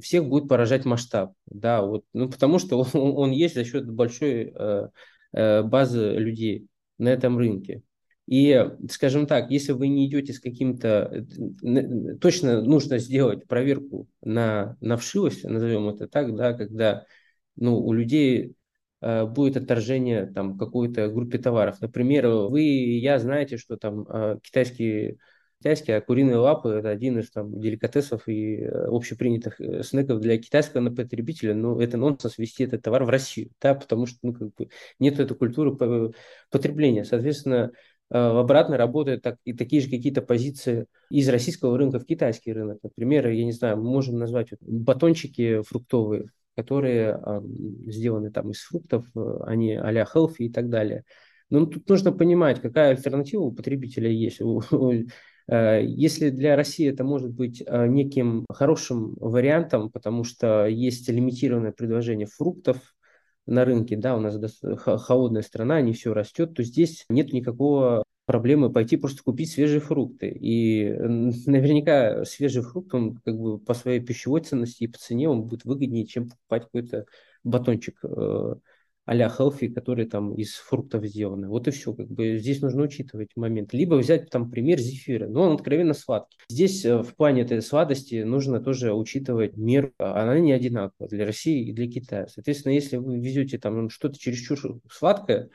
[0.00, 1.32] Всех будет поражать масштаб.
[1.46, 4.88] Да, вот, ну, потому что он, он есть за счет большой э,
[5.32, 7.82] э, базы людей на этом рынке.
[8.26, 11.24] И, скажем так, если вы не идете с каким-то...
[11.62, 17.04] Э, точно нужно сделать проверку на, на вшивость, назовем это так, да, когда
[17.56, 18.54] ну, у людей
[19.00, 21.80] Э, будет отторжение там какой-то группе товаров.
[21.80, 25.18] Например, вы я знаете, что там э, китайские
[25.58, 30.88] китайские, а куриные лапы– это один из там, деликатесов и э, общепринятых снеков для китайского
[30.90, 31.54] потребителя.
[31.54, 34.68] Но это нонсенс ввести этот товар в Россию, да, потому что ну, как бы
[34.98, 35.76] нет этой культуры
[36.50, 37.04] потребления.
[37.04, 37.72] Соответственно,
[38.08, 42.78] обратно работают так, и такие же какие-то позиции из российского рынка в китайский рынок.
[42.82, 47.20] Например, я не знаю, мы можем назвать вот, батончики фруктовые которые
[47.86, 51.04] сделаны там из фруктов, э, они а-ля healthy и так далее.
[51.50, 54.40] Но тут нужно понимать, какая альтернатива у потребителя есть.
[54.40, 55.04] Э,
[55.50, 62.26] если для России это может быть э, неким хорошим вариантом, потому что есть лимитированное предложение
[62.26, 62.94] фруктов
[63.46, 64.38] на рынке, да, у нас
[64.76, 70.28] холодная страна, не все растет, то здесь нет никакого проблемы пойти просто купить свежие фрукты.
[70.28, 70.92] И
[71.46, 75.64] наверняка свежий фрукт, он как бы по своей пищевой ценности и по цене он будет
[75.64, 77.06] выгоднее, чем покупать какой-то
[77.42, 78.54] батончик э,
[79.08, 81.48] а-ля healthy, который там из фруктов сделаны.
[81.48, 81.94] Вот и все.
[81.94, 83.72] Как бы здесь нужно учитывать момент.
[83.72, 86.36] Либо взять там пример зефира, но он откровенно сладкий.
[86.50, 89.94] Здесь э, в плане этой сладости нужно тоже учитывать меру.
[89.96, 92.26] Она не одинаковая для России и для Китая.
[92.26, 94.58] Соответственно, если вы везете там что-то чересчур
[94.90, 95.48] сладкое,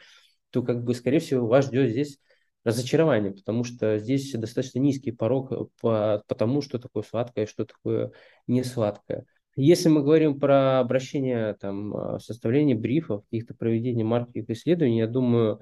[0.50, 2.18] то как бы, скорее всего, вас ждет здесь
[2.64, 7.66] разочарование, потому что здесь достаточно низкий порог э, по, по тому, что такое сладкое, что
[7.66, 8.14] такое
[8.48, 9.28] не сладкое.
[9.56, 15.62] Если мы говорим про обращение, там, а, составление брифов, каких-то проведения маркетинг исследований, я думаю,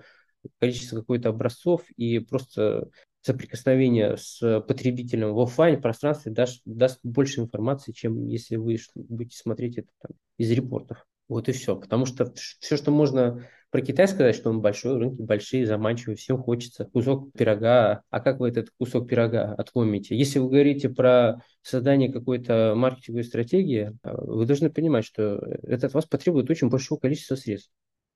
[0.59, 2.89] количество какой-то образцов и просто
[3.21, 9.77] соприкосновение с потребителем в офлайн пространстве даст, даст больше информации, чем если вы будете смотреть
[9.77, 11.05] это там, из репортов.
[11.27, 11.75] Вот и все.
[11.75, 16.37] Потому что все, что можно про Китай сказать, что он большой, рынки большие, заманчивые, всем
[16.37, 18.03] хочется кусок пирога.
[18.09, 20.15] А как вы этот кусок пирога отломите?
[20.15, 25.93] Если вы говорите про создание какой-то маркетинговой стратегии, э, вы должны понимать, что это от
[25.93, 27.71] вас потребует очень большого количества средств.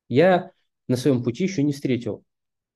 [0.09, 0.51] Я
[0.89, 2.25] на своем пути еще не встретил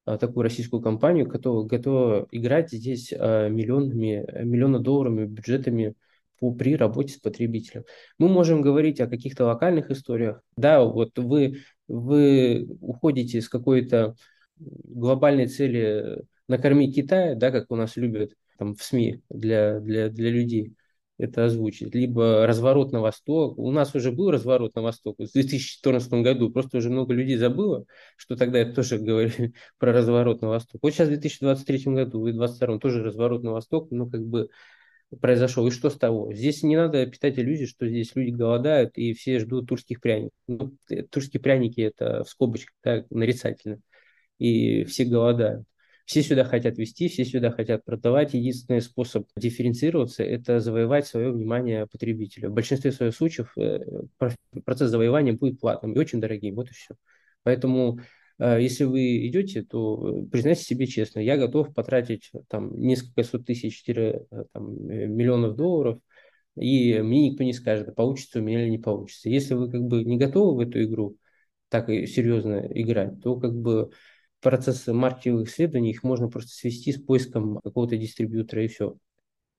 [0.06, 5.96] э, такую российскую компанию, которая готова играть здесь э, миллионами, миллиона долларами, бюджетами
[6.40, 7.84] по, при работе с потребителем.
[8.18, 10.42] Мы можем говорить о каких-то локальных историях.
[10.56, 11.58] Да, вот вы
[11.90, 14.16] вы уходите с какой-то
[14.58, 20.30] глобальной цели накормить Китай, да, как у нас любят там в СМИ для, для, для
[20.30, 20.76] людей
[21.20, 23.58] это озвучить, либо разворот на восток.
[23.60, 27.86] У нас уже был разворот на восток в 2014 году, просто уже много людей забыло,
[28.16, 30.80] что тогда это тоже говорили про разворот на восток.
[30.82, 34.50] Вот сейчас в 2023 году, в 2022 тоже разворот на восток, ну как бы
[35.22, 36.34] произошел, и что с того?
[36.34, 40.38] Здесь не надо питать иллюзии, что здесь люди голодают и все ждут тульских пряников.
[40.48, 43.80] Ну, э, тульские пряники это в скобочках так, нарицательно,
[44.38, 45.66] и все голодают.
[46.06, 48.34] Все сюда хотят вести, все сюда хотят продавать.
[48.34, 52.50] Единственный способ дифференцироваться– это завоевать свое внимание потребителя.
[52.50, 53.80] В большинстве своих случаев э,
[54.66, 56.56] процесс завоевания будет платным и очень дорогим.
[56.56, 56.96] Вот и все.
[57.44, 58.00] Поэтому
[58.40, 63.84] если вы идете, то признайте себе честно, я готов потратить там несколько сот тысяч
[64.54, 66.00] там, миллионов долларов,
[66.56, 69.30] и мне никто не скажет, получится у меня или не получится.
[69.30, 71.18] Если вы как бы не готовы в эту игру
[71.70, 73.92] так серьезно играть, то как бы
[74.42, 78.96] процессы маркетинговых исследований, их можно просто свести с поиском какого-то дистрибьютора и все.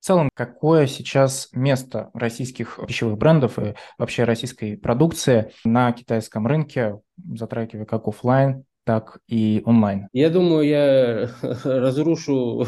[0.00, 6.98] В целом, какое сейчас место российских пищевых брендов и вообще российской продукции на китайском рынке,
[7.18, 10.08] затрагивая как офлайн, так и онлайн?
[10.12, 11.30] Я думаю, я
[11.64, 12.66] разрушу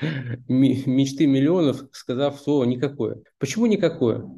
[0.48, 3.22] мечты миллионов, сказав слово «никакое».
[3.38, 4.28] Почему никакое?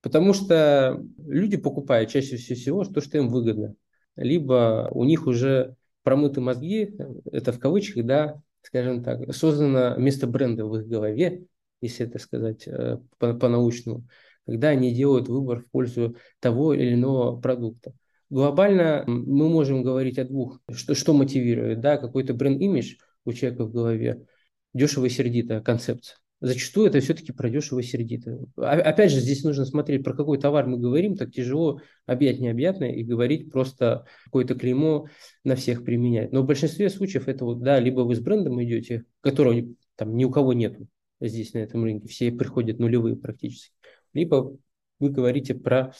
[0.00, 3.74] Потому что люди покупают чаще всего то, что им выгодно.
[4.16, 6.96] Либо у них уже промыты мозги,
[7.30, 11.44] это в кавычках, да, скажем так, создано место бренда в их голове,
[11.80, 14.04] если это сказать э, по-научному,
[14.46, 17.92] когда они делают выбор в пользу того или иного продукта.
[18.30, 23.72] Глобально мы можем говорить о двух, что, что мотивирует, да, какой-то бренд-имидж у человека в
[23.72, 24.26] голове,
[24.74, 28.38] дешево и сердито концепция зачастую это все-таки про дешево и сердито.
[28.56, 33.02] Опять же, здесь нужно смотреть, про какой товар мы говорим, так тяжело объять необъятное и
[33.02, 35.08] говорить просто какое-то клеймо
[35.44, 36.32] на всех применять.
[36.32, 39.54] Но в большинстве случаев это вот, да, либо вы с брендом идете, которого
[39.96, 40.86] там ни у кого нету
[41.20, 43.74] здесь на этом рынке, все приходят нулевые практически,
[44.12, 44.56] либо
[45.00, 45.92] вы говорите про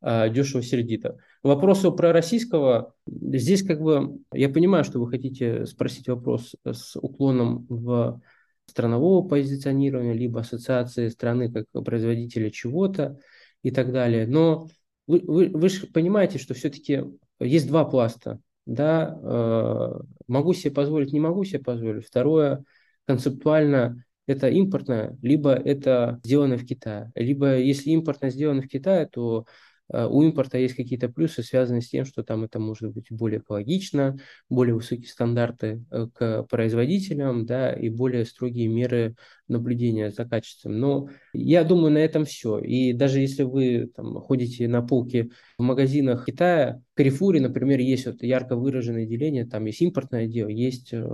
[0.00, 1.18] а, дешево сердито.
[1.44, 7.66] Вопросу про российского, здесь как бы, я понимаю, что вы хотите спросить вопрос с уклоном
[7.68, 8.18] в
[8.64, 13.18] странового позиционирования, либо ассоциации страны как производителя чего-то
[13.62, 14.26] и так далее.
[14.26, 14.68] Но
[15.06, 17.02] вы, вы, вы же понимаете, что все-таки
[17.38, 18.40] есть два пласта.
[18.64, 22.06] Да, э, могу себе позволить, не могу себе позволить.
[22.06, 22.64] Второе,
[23.06, 27.12] концептуально это импортное, либо это сделано в Китае.
[27.14, 29.44] Либо если импортно сделано в Китае, то
[29.92, 34.18] у импорта есть какие-то плюсы, связанные с тем, что там это может быть более экологично,
[34.48, 39.14] более высокие стандарты э, к производителям, да, и более строгие меры
[39.48, 40.78] наблюдения за качеством.
[40.78, 42.58] Но я думаю, на этом все.
[42.58, 48.06] И даже если вы там, ходите на полки в магазинах Китая, в Карифуре, например, есть
[48.06, 51.04] вот ярко выраженное деление, там есть импортный отдел, есть э,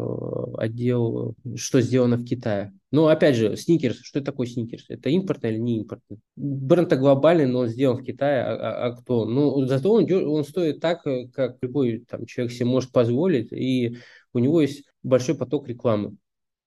[0.58, 2.72] отдел, что сделано в Китае.
[2.92, 4.86] Но опять же, сникерс, что такое сникерс?
[4.88, 6.18] Это импортный или не импортный?
[6.36, 9.24] Бренд-то глобальный, но он сделан в Китае, а, а, а кто?
[9.24, 13.96] Ну, зато он, он стоит так, как любой там, человек себе может позволить, и
[14.32, 16.16] у него есть большой поток рекламы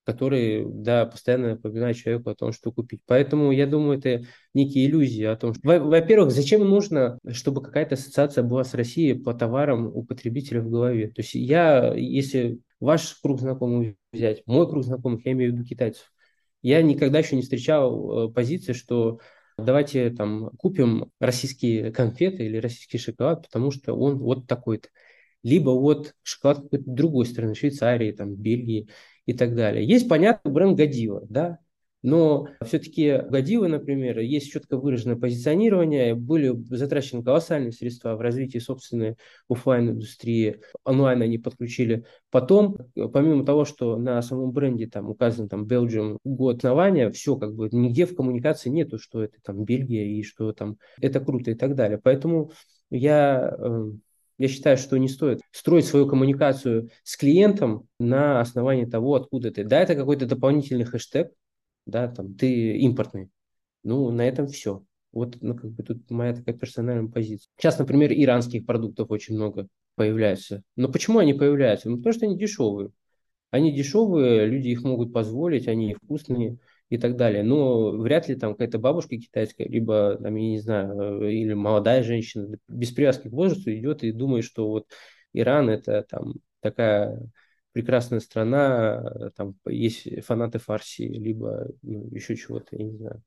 [0.05, 3.01] который, да, постоянно напоминает человеку о том, что купить.
[3.05, 8.43] Поэтому я думаю, это некие иллюзии о том, что, во-первых, зачем нужно, чтобы какая-то ассоциация
[8.43, 11.07] была с Россией по товарам у потребителя в голове.
[11.07, 15.65] То есть я, если ваш круг знакомых взять, мой круг знакомых, я имею в виду
[15.65, 16.11] китайцев,
[16.61, 19.19] я никогда еще не встречал э, позиции, что
[19.57, 24.89] давайте там купим российские конфеты или российский шоколад, потому что он вот такой-то.
[25.43, 28.87] Либо вот шоколад какой-то другой страны, Швейцарии, там, Бельгии
[29.25, 29.85] и так далее.
[29.85, 31.59] Есть, понятно, бренд Годила, да,
[32.03, 39.15] но все-таки у например, есть четко выраженное позиционирование, были затрачены колоссальные средства в развитии собственной
[39.47, 42.05] офлайн индустрии онлайн они подключили.
[42.29, 42.77] Потом,
[43.13, 47.69] помимо того, что на самом бренде там указан там Belgium год основания, все как бы
[47.71, 51.73] нигде в коммуникации нету, что это там Бельгия и что там это круто и так
[51.73, 51.99] далее.
[52.03, 52.51] Поэтому
[52.89, 54.01] я эм,
[54.43, 59.63] я считаю, что не стоит строить свою коммуникацию с клиентом на основании того, откуда ты.
[59.63, 61.31] Да, это какой-то дополнительный хэштег,
[61.85, 63.29] да, там, ты импортный.
[63.83, 64.83] Ну, на этом все.
[65.13, 67.49] Вот, ну, как бы тут моя такая персональная позиция.
[67.57, 70.61] Сейчас, например, иранских продуктов очень много появляется.
[70.75, 71.89] Но почему они появляются?
[71.89, 72.89] Ну, потому что они дешевые.
[73.49, 76.57] Они дешевые, люди их могут позволить, они вкусные
[76.93, 77.41] и так далее.
[77.41, 82.03] Но вряд ли там какая-то бабушка китайская, либо, там, я не знаю, э, или молодая
[82.03, 84.85] женщина без привязки к возрасту идет и думает, что вот
[85.33, 87.19] Иран это там такая
[87.71, 93.23] прекрасная страна, э, там есть фанаты фарси, либо ну, еще чего-то, я не знаю.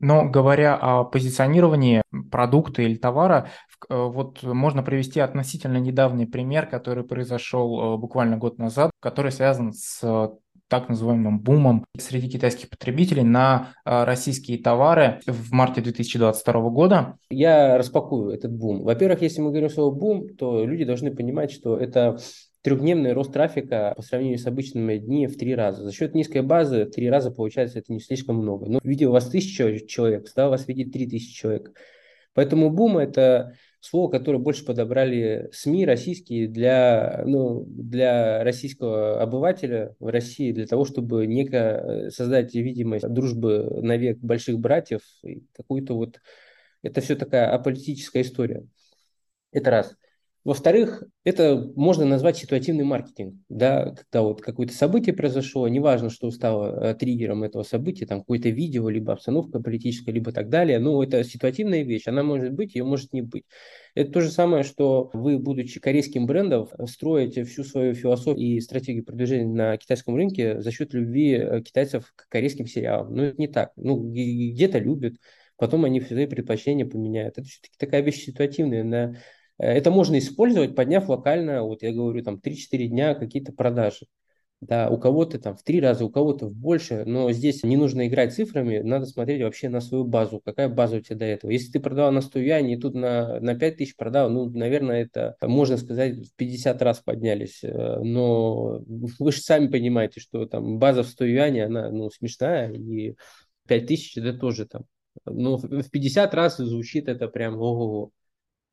[0.00, 3.50] Но говоря о позиционировании продукта или товара,
[3.90, 10.32] э, вот можно привести относительно недавний пример, который произошел буквально год назад, который связан с
[10.68, 17.16] так называемым бумом среди китайских потребителей на а, российские товары в марте 2022 года?
[17.30, 18.82] Я распакую этот бум.
[18.82, 22.18] Во-первых, если мы говорим слово бум, то люди должны понимать, что это
[22.62, 25.84] трехдневный рост трафика по сравнению с обычными дни в три раза.
[25.84, 28.66] За счет низкой базы три раза получается это не слишком много.
[28.66, 31.72] Но видео у вас тысяча человек, стало вас видеть три тысячи человек.
[32.32, 33.52] Поэтому бум– это
[33.84, 40.86] слово, которое больше подобрали СМИ российские для, ну, для российского обывателя в России, для того,
[40.86, 45.02] чтобы неко э, создать видимость дружбы на век больших братьев,
[45.54, 46.20] какую-то вот...
[46.82, 48.66] Это все такая аполитическая история.
[49.52, 49.96] Это раз.
[50.44, 53.34] Во-вторых, это можно назвать ситуативный маркетинг.
[53.48, 58.50] Да, когда вот какое-то событие произошло, неважно, что стало э, триггером этого события, там какое-то
[58.50, 62.84] видео, либо обстановка политическая, либо так далее, но это ситуативная вещь, она может быть, ее
[62.84, 63.44] может не быть.
[63.94, 69.02] Это то же самое, что вы, будучи корейским брендом, строите всю свою философию и стратегию
[69.02, 73.14] продвижения на китайском рынке за счет любви э, китайцев к корейским сериалам.
[73.14, 73.72] Но это не так.
[73.76, 75.14] Ну, где-то любят,
[75.56, 77.38] потом они свои предпочтения поменяют.
[77.38, 79.16] Это все-таки такая вещь ситуативная, на
[79.58, 84.06] это можно использовать, подняв локально, вот я говорю, там 3-4 дня какие-то продажи.
[84.60, 88.06] Да, у кого-то там в три раза, у кого-то в больше, но здесь не нужно
[88.06, 91.50] играть цифрами, надо смотреть вообще на свою базу, какая база у тебя до этого.
[91.50, 95.36] Если ты продавал на 100 юаней тут на, на 5 тысяч продал, ну, наверное, это,
[95.42, 101.02] можно сказать, в 50 раз поднялись, э, но вы же сами понимаете, что там база
[101.02, 103.16] в 100 юаней, она, ну, смешная, и
[103.68, 104.84] 5 тысяч это тоже там,
[105.26, 108.12] ну, в 50 раз звучит это прям ого-го.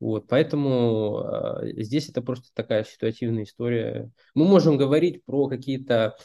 [0.01, 4.09] Вот, поэтому э, здесь это просто такая ситуативная история.
[4.33, 6.15] Мы можем говорить про какие-то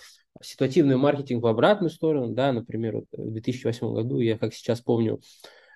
[0.40, 5.20] ситуативный маркетинг в обратную сторону, да, например, вот в 2008 году, я как сейчас помню,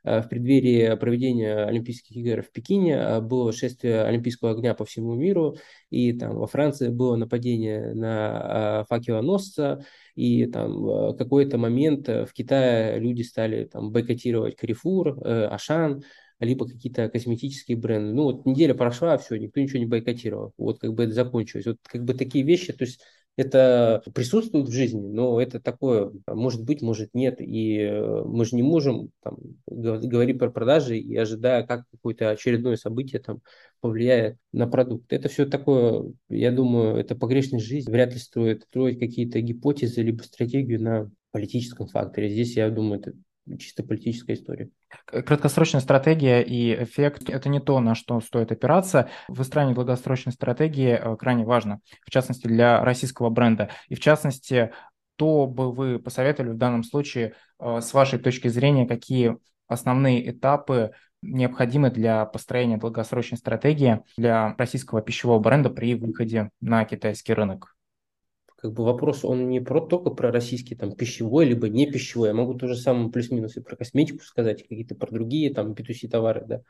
[0.02, 5.58] в преддверии проведения Олимпийских игр в Пекине было шествие Олимпийского огня по всему миру,
[5.90, 9.84] и там во Франции было нападение на факелоносца,
[10.14, 16.02] и там какой-то момент в Китае люди стали там бойкотировать Карифур, Ашан,
[16.40, 18.12] либо какие-то косметические бренды.
[18.14, 20.52] Ну вот неделя прошла, все, никто ничего не бойкотировал.
[20.56, 21.66] Вот как бы это закончилось.
[21.66, 23.00] Вот как бы такие вещи, то есть
[23.36, 27.36] это присутствует в жизни, но это такое, может быть, может нет.
[27.40, 32.76] И э, мы же не можем там, говорить про продажи и ожидая, как какое-то очередное
[32.76, 33.40] событие там
[33.80, 35.12] повлияет на продукт.
[35.12, 37.90] Это все такое, я думаю, это погрешность жизни.
[37.90, 42.28] Вряд ли стоит строить какие-то гипотезы либо стратегию на политическом факторе.
[42.28, 43.12] Здесь, я думаю, это
[43.58, 44.70] чисто политическая история.
[45.06, 49.08] Краткосрочная стратегия и эффект– это не то, на что стоит опираться.
[49.28, 53.70] Выстраивание долгосрочной стратегии э, крайне важно, в частности, для российского бренда.
[53.88, 54.72] И в частности,
[55.16, 59.36] то бы вы посоветовали в данном случае, э, с вашей точки зрения, какие
[59.68, 67.34] основные этапы необходимы для построения долгосрочной стратегии для российского пищевого бренда при выходе на китайский
[67.34, 67.76] рынок?
[68.60, 72.28] Как бы вопрос, он не про, только про российский там пищевой, либо не пищевой.
[72.28, 76.08] Я могу то же самое плюс-минус и про косметику сказать, какие-то про другие там B2C
[76.08, 76.62] товары, да.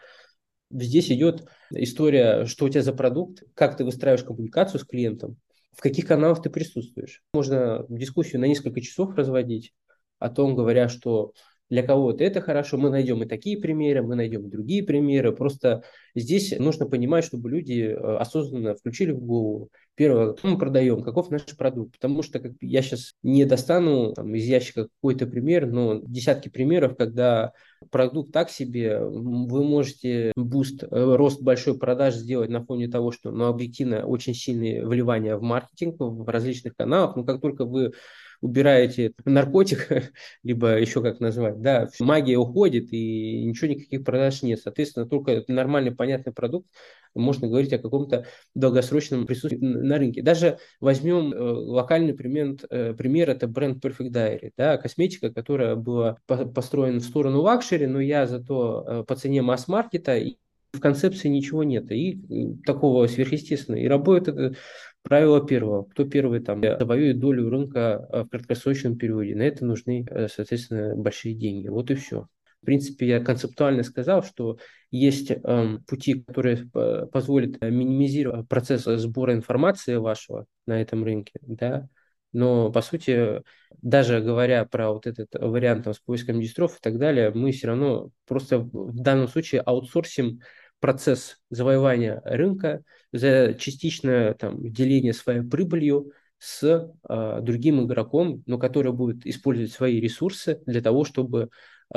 [0.70, 5.36] Здесь идет история, что у тебя за продукт, как ты выстраиваешь коммуникацию с клиентом,
[5.72, 7.22] в каких каналах ты присутствуешь.
[7.34, 9.72] Можно дискуссию на несколько часов разводить
[10.20, 11.32] о том, говоря, что
[11.70, 15.32] для кого-то это хорошо, мы найдем и такие примеры, мы найдем и другие примеры.
[15.32, 15.84] Просто
[16.16, 19.70] здесь нужно понимать, чтобы люди э, осознанно включили в голову.
[20.01, 21.92] Первое, что мы продаем, каков наш продукт.
[21.92, 26.96] Потому что как, я сейчас не достану там, из ящика какой-то пример, но десятки примеров,
[26.96, 27.53] когда
[27.90, 33.30] продукт так себе, вы можете boost, э, рост большой продаж сделать на фоне того, что
[33.30, 37.92] ну, объективно очень сильные вливания в маркетинг в различных каналах, но как только вы
[38.40, 39.86] убираете наркотик,
[40.42, 44.61] либо еще как назвать, да, магия уходит и ничего, никаких продаж нет.
[44.61, 46.66] Соответственно, только нормальный, понятный продукт,
[47.15, 50.23] можно говорить о каком-то долгосрочном присутствии на рынке.
[50.23, 56.19] Даже возьмем э, локальный пример, э, пример, это бренд Perfect Diary, да, косметика, которая была
[56.27, 60.37] построена в сторону luxury, но я зато э, по цене масс-маркета и
[60.73, 61.91] в концепции ничего нет.
[61.91, 62.21] И
[62.65, 63.83] такого сверхъестественного.
[63.83, 64.57] И работает
[65.03, 65.85] Правило первого.
[65.85, 69.35] Кто первый там завоюет долю рынка в краткосрочном периоде.
[69.35, 71.69] На это нужны, соответственно, большие деньги.
[71.69, 72.29] Вот и все.
[72.63, 74.59] В принципе, я концептуально сказал, что
[74.91, 76.69] есть э, пути, которые
[77.13, 81.89] позволят минимизировать процесс сбора информации вашего на этом рынке, да,
[82.33, 83.43] но, по сути,
[83.83, 87.69] даже говоря про вот этот вариант там, с поиском дистров и так далее, мы все
[87.69, 90.41] равно просто в данном случае аутсорсим
[90.79, 92.83] процесс завоевания рынка,
[93.13, 100.01] за частичное там, деление своей прибылью с э, другим игроком, но который будет использовать свои
[100.01, 101.49] ресурсы для того, чтобы э,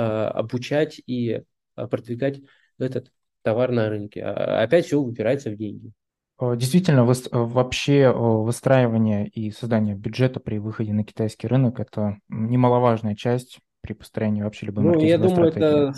[0.01, 1.43] обучать и
[1.75, 2.41] э, продвигать
[2.79, 4.21] этот товар на рынке.
[4.23, 5.91] А, опять все выпирается в деньги.
[6.39, 12.17] Э, действительно, э, вообще э, выстраивание и создание бюджета при выходе на китайский рынок– это
[12.29, 15.87] немаловажная часть при построении вообще любой Ну, я думаю, стратегии.
[15.87, 15.93] это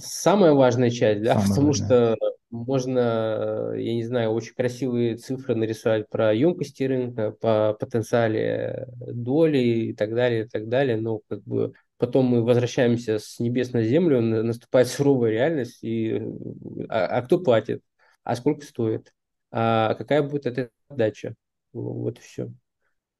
[0.00, 1.88] самая важная часть, да, Самое потому важное.
[1.88, 2.16] что
[2.50, 9.92] можно, я не знаю, очень красивые цифры нарисовать про емкости рынка, по потенциале доли и
[9.94, 14.20] так далее, и так далее, но как бы потом мы возвращаемся с небес на землю,
[14.20, 16.20] на- наступает суровая реальность, и
[16.88, 17.82] а, а кто платит,
[18.24, 19.12] а сколько стоит,
[19.50, 21.34] а какая будет эта отдача,
[21.72, 22.50] вот и все.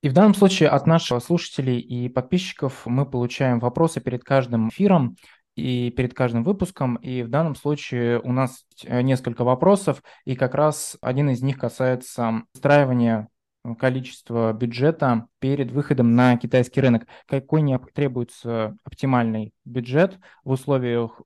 [0.00, 5.16] И в данном случае от наших слушателей и подписчиков мы получаем вопросы перед каждым эфиром
[5.56, 6.96] и перед каждым выпуском.
[6.96, 11.58] И в данном случае у нас э, несколько вопросов, и как раз один из них
[11.58, 13.28] касается выстраивания
[13.76, 17.06] количества бюджета перед выходом на китайский рынок.
[17.26, 21.20] Какой не требуется оптимальный бюджет в условиях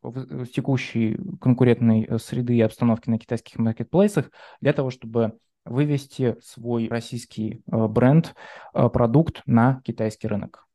[0.55, 4.31] текущей конкурентной э, среды и обстановки на китайских маркетплейсах
[4.61, 8.35] для того, чтобы вывести свой российский э, бренд,
[8.75, 10.67] э, продукт на китайский рынок.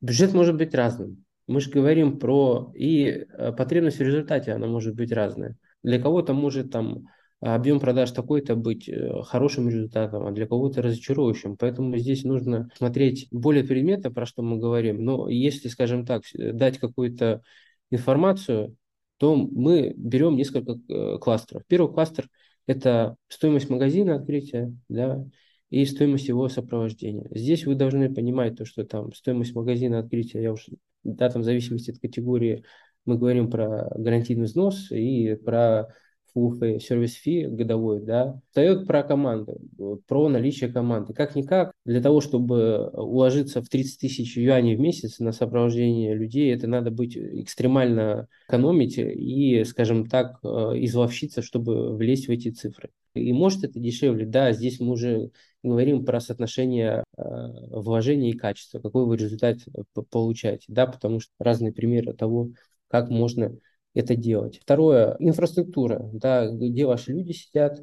[0.00, 1.24] Бюджет может быть разным.
[1.46, 3.24] Мы же говорим про и
[3.56, 5.56] потребность в результате, она может быть разная.
[5.82, 7.06] Для кого-то может там
[7.40, 11.56] объем продаж такой-то быть э, хорошим результатом, а для кого-то разочарующим.
[11.56, 15.04] Поэтому здесь нужно смотреть более предметно, про что мы говорим.
[15.04, 17.42] Но если, скажем так, дать какую-то
[17.90, 18.76] информацию,
[19.18, 21.62] то мы берем несколько э, кластеров.
[21.66, 22.28] Первый кластер–
[22.66, 25.24] это стоимость магазина открытия, да,
[25.70, 27.28] и стоимость его сопровождения.
[27.30, 30.66] Здесь вы должны понимать то, что там стоимость магазина открытия, я уж,
[31.02, 32.64] да, там в зависимости от категории,
[33.04, 35.88] мы говорим про гарантийный взнос и про
[36.36, 39.60] full сервис фи годовой, да, встает про команду,
[40.06, 41.14] про наличие команды.
[41.14, 46.66] Как-никак, для того, чтобы уложиться в 30 тысяч юаней в месяц на сопровождение людей, это
[46.66, 50.48] надо быть экстремально экономить и, скажем так, э,
[50.84, 52.90] изловщиться, чтобы влезть в эти цифры.
[53.14, 55.30] И может это дешевле, да, здесь мы уже
[55.62, 57.22] говорим про соотношение э,
[57.70, 59.58] вложения и качества, какой вы результат
[60.10, 62.50] получаете, да, потому что разные примеры того,
[62.88, 63.56] как можно
[63.96, 64.60] это делать.
[64.62, 67.82] Второе, инфраструктура, да, где ваши люди сидят,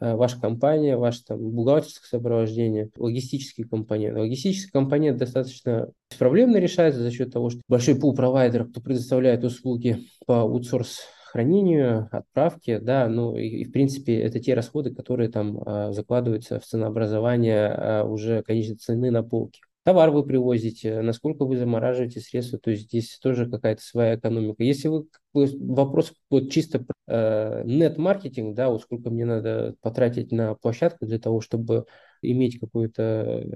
[0.00, 4.16] э, ваша компания, ваше там, бухгалтерское сопровождение, логистический компонент.
[4.16, 9.98] Логистический компонент достаточно беспроблемно решается за счет того, что большой пул провайдеров, кто предоставляет услуги
[10.26, 11.00] по аутсорс
[11.30, 16.58] хранению, отправке, да, ну и, и в принципе это те расходы, которые там а, закладываются
[16.58, 19.60] в ценообразование а, уже конечной цены на полке.
[19.88, 24.62] Товар вы привозите, насколько вы замораживаете средства, то есть здесь тоже какая-то своя экономика.
[24.62, 31.06] Если вы вопрос вот чисто э, нет-маркетинг, да, вот сколько мне надо потратить на площадку
[31.06, 31.86] для того, чтобы
[32.20, 33.46] иметь какое-то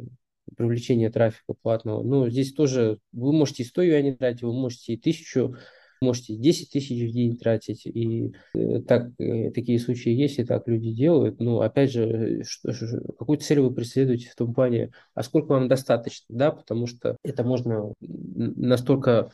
[0.56, 2.02] привлечение трафика платного.
[2.02, 5.58] Ну, здесь тоже вы можете и 100 юаней тратить, вы можете и 1000
[6.02, 10.68] можете 10 тысяч в день тратить, и э, так, э, такие случаи есть, и так
[10.68, 11.40] люди делают.
[11.40, 12.72] Но опять же, что,
[13.18, 17.44] какую цель вы преследуете в том плане, а сколько вам достаточно, да, потому что это
[17.44, 19.30] можно настолько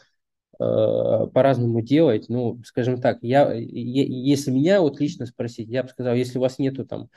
[0.59, 0.65] э,
[1.33, 2.29] по-разному делать.
[2.29, 6.43] Ну, скажем так, я, я, если меня вот лично спросить, я бы сказал, если у
[6.43, 7.09] вас нету там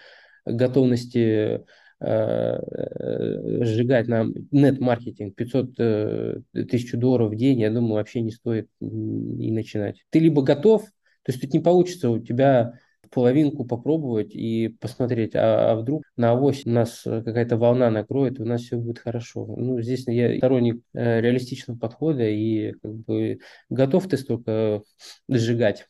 [0.45, 1.63] готовности Э,
[2.01, 6.35] сжигать на нет-маркетинг 500 э,
[6.69, 10.03] тысяч долларов в день, я думаю, вообще не стоит и начинать.
[10.09, 12.73] Ты либо готов, то есть тут не получится у тебя
[13.11, 18.45] половинку попробовать и посмотреть, а, а вдруг на авось нас какая-то волна накроет, и у
[18.45, 19.45] нас все будет хорошо.
[19.57, 23.39] Ну, здесь я сторонник э, реалистичного подхода, и как бы
[23.69, 24.81] готов ты столько
[25.27, 25.85] сжигать,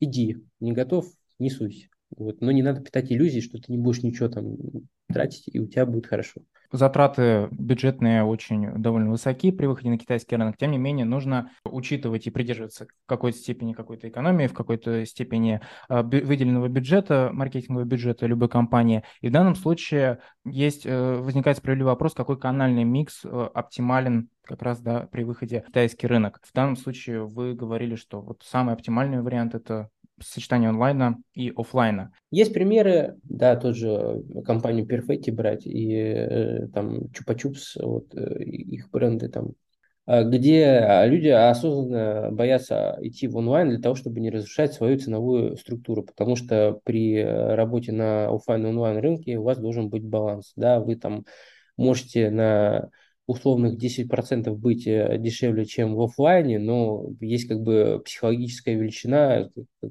[0.00, 1.06] иди, не готов,
[1.38, 1.91] не суйся.
[2.22, 2.40] Вот.
[2.40, 4.56] Но не надо питать иллюзии, что ты не будешь ничего там
[5.12, 6.40] тратить, и у тебя будет хорошо.
[6.72, 10.56] Затраты бюджетные очень довольно высоки при выходе на китайский рынок.
[10.56, 15.60] Тем не менее, нужно учитывать и придерживаться в какой-то степени какой-то экономии, в какой-то степени
[15.88, 19.02] а, выделенного бюджета, маркетингового бюджета любой компании.
[19.20, 24.62] И в данном случае есть, э, возникает справедливый вопрос, какой канальный микс э, оптимален как
[24.62, 26.40] раз да, при выходе в китайский рынок.
[26.42, 29.90] В данном случае вы говорили, что вот самый оптимальный вариант это
[30.24, 32.12] сочетание онлайна и офлайна.
[32.30, 38.90] Есть примеры, да, тот же компанию Perfetti брать и э, там Чупа-Чупс, вот э, их
[38.90, 39.52] бренды там,
[40.06, 45.56] а, где люди осознанно боятся идти в онлайн для того, чтобы не разрушать свою ценовую
[45.56, 50.80] структуру, потому что при работе на офлайн онлайн рынке у вас должен быть баланс, да,
[50.80, 51.24] вы там
[51.76, 52.90] можете на
[53.26, 59.48] условных 10% быть э, дешевле, чем в офлайне, но есть как бы психологическая величина,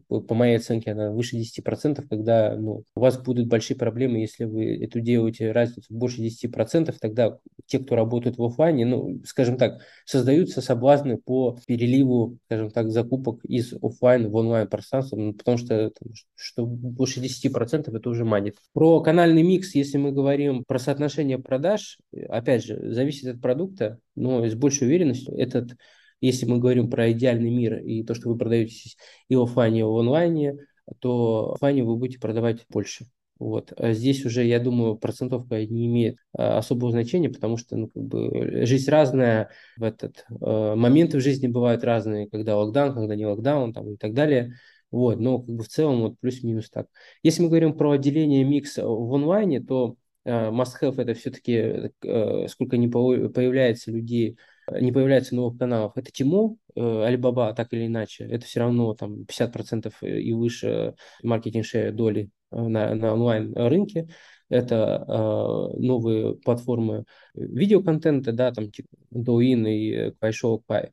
[0.07, 4.83] по моей оценке, она выше 10%, когда ну, у вас будут большие проблемы, если вы
[4.83, 10.61] эту делаете разницу больше 10%, тогда те, кто работает в офлайне, ну, скажем так, создаются
[10.61, 16.11] соблазны по переливу, скажем так, закупок из офлайн в онлайн пространство, ну, потому что, там,
[16.35, 18.57] что больше 10% это уже манит.
[18.73, 21.97] Про канальный микс, если мы говорим про соотношение продаж,
[22.29, 25.75] опять же, зависит от продукта, но с большей уверенностью этот
[26.21, 28.95] если мы говорим про идеальный мир и то, что вы продаетесь
[29.27, 30.55] и в офлайне, и в онлайне,
[30.99, 33.07] то офлайне вы будете продавать больше.
[33.39, 33.73] Вот.
[33.75, 38.03] А здесь уже, я думаю, процентовка не имеет а, особого значения, потому что ну, как
[38.03, 43.25] бы, жизнь разная, в этот, э, моменты в жизни бывают разные, когда локдаун, когда не
[43.25, 44.53] локдаун там, и так далее.
[44.91, 46.85] Вот, но как бы в целом вот плюс-минус так.
[47.23, 49.95] Если мы говорим про отделение микса в онлайне, то
[50.25, 54.37] must-have это все-таки э, сколько не появляется людей,
[54.69, 55.93] не появляется новых каналов.
[55.95, 61.65] Это Тимо, э, Alibaba, так или иначе, это все равно там 50% и выше маркетинг
[61.95, 64.09] доли на, на онлайн-рынке.
[64.49, 70.91] Это э, новые платформы видеоконтента, да, там типа Douyin и Kuaishou Pay,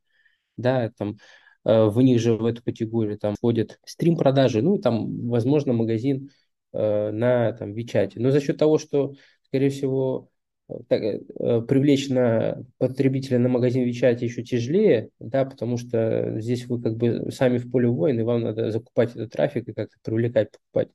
[0.57, 1.19] да, там
[1.65, 6.31] э, в них же в эту категорию там входят стрим-продажи, ну, там, возможно, магазин
[6.73, 8.13] э, на там WeChat.
[8.17, 9.15] Но за счет того, что,
[9.47, 10.31] скорее всего,
[10.89, 16.81] так, э, привлечь на потребителя на магазин WeChat еще тяжелее, да, потому что здесь вы
[16.83, 20.89] как бы сами в поле воин, вам надо закупать этот трафик и как-то привлекать, покупать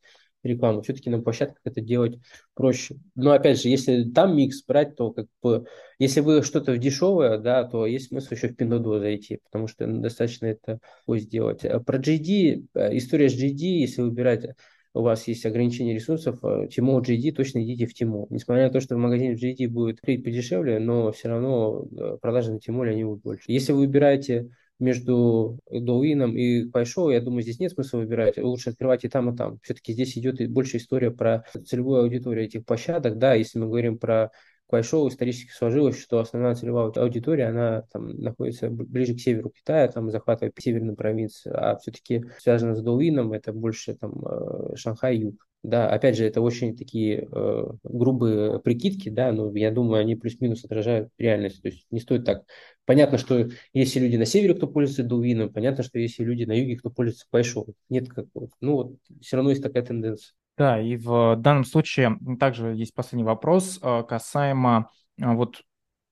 [0.44, 0.82] рекламу.
[0.82, 2.20] Все-таки на площадках это делать
[2.54, 2.98] проще.
[3.16, 5.66] Но опять же, если там микс брать, то как бы,
[6.00, 9.88] если вы что-то в дешевое, да, то есть смысл еще в Pinduoduo зайти, потому что
[9.88, 11.66] достаточно это сделать.
[11.66, 14.46] А про GD, э, история с GD, если выбирать
[14.94, 16.40] у вас есть ограничение ресурсов,
[16.70, 18.28] Тимо э, GD, точно идите в Тимо.
[18.30, 22.60] Несмотря на то, что в магазине GD будет подешевле, но все равно э, продажи на
[22.60, 23.52] Тимоле они будут больше.
[23.52, 28.38] Если вы выбираете между Доуином и Пайшоу, я думаю, здесь нет смысла выбирать.
[28.38, 29.60] Лучше открывать и там, и там.
[29.64, 33.18] Все-таки здесь идет больше история про целевую аудиторию этих площадок.
[33.18, 34.32] Да, если мы говорим про
[34.68, 40.10] Куайшоу исторически сложилось, что основная целевая аудитория, она там находится ближе к северу Китая, там
[40.10, 45.46] захватывает северную провинцию, а все-таки связано с Доуином, это больше там э, Шанхай, юг.
[45.64, 50.66] Да, опять же, это очень такие э, грубые прикидки, да, но я думаю, они плюс-минус
[50.66, 51.62] отражают реальность.
[51.62, 52.44] То есть не стоит так.
[52.86, 56.76] Понятно, что если люди на севере, кто пользуется Дуином, понятно, что если люди на юге,
[56.76, 57.76] кто пользуется Пайшоу.
[57.88, 58.50] Нет какого.
[58.60, 60.34] Ну вот, все равно есть такая тенденция.
[60.58, 64.90] Да, и в данном случае также есть последний вопрос э, касаемо
[65.20, 65.64] э, вот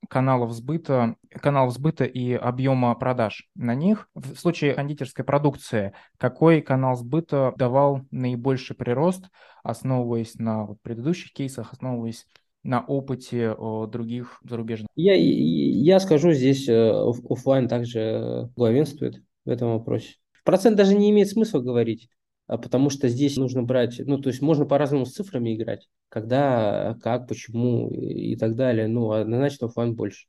[0.09, 4.09] каналов сбыта, каналов сбыта и объема продаж на них.
[4.15, 9.29] В случае кондитерской продукции, какой канал сбыта давал наибольший прирост,
[9.63, 12.25] основываясь на предыдущих кейсах, основываясь
[12.63, 13.55] на опыте
[13.87, 14.89] других зарубежных?
[14.95, 16.91] Я, я скажу, здесь э,
[17.29, 20.15] офлайн также главенствует в этом вопросе.
[20.43, 22.09] Процент даже не имеет смысла говорить.
[22.51, 26.97] А потому что здесь нужно брать, ну, то есть можно по-разному с цифрами играть, когда,
[27.01, 30.27] как, почему и так далее, ну, однозначно офлайн больше.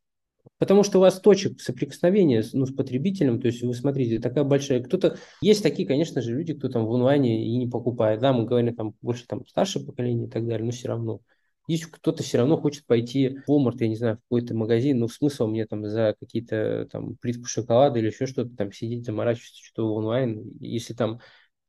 [0.57, 4.85] Потому что у вас точек соприкосновения ну, с потребителем, то есть вы смотрите, такая большая,
[4.85, 8.45] кто-то, есть такие, конечно же, люди, кто там в онлайне и не покупает, да, мы
[8.45, 11.23] говорим там больше там старшее поколение и так далее, но все равно.
[11.67, 15.09] Есть кто-то все равно хочет пойти в Walmart, я не знаю, в какой-то магазин, ну,
[15.09, 19.93] смысл мне там за какие-то там плитку шоколада или еще что-то там сидеть, заморачиваться, что-то
[19.93, 21.19] онлайн, если там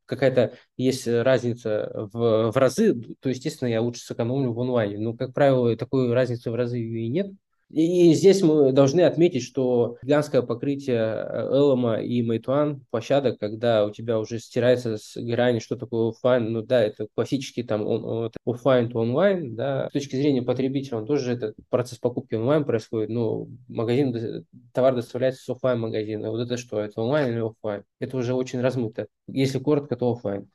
[0.05, 4.97] какая-то есть разница в, в разы, то, естественно, я лучше сэкономлю в онлайне.
[4.97, 7.31] Но, как правило, такой разницы в разы и нет.
[7.69, 14.19] И здесь мы должны отметить, что гигантское покрытие Элома и Мейтуан площадок, когда у тебя
[14.19, 19.55] уже стирается с грани, что такое офлайн, ну да, это классический там офлайн to онлайн,
[19.55, 24.95] да, с точки зрения потребителя, он тоже этот процесс покупки онлайн происходит, но магазин, товар
[24.95, 26.29] доставляется с офлайн магазина.
[26.29, 27.83] Вот это что, это онлайн или офлайн?
[27.99, 29.07] Это уже очень размыто.
[29.27, 30.47] Если коротко, то офлайн.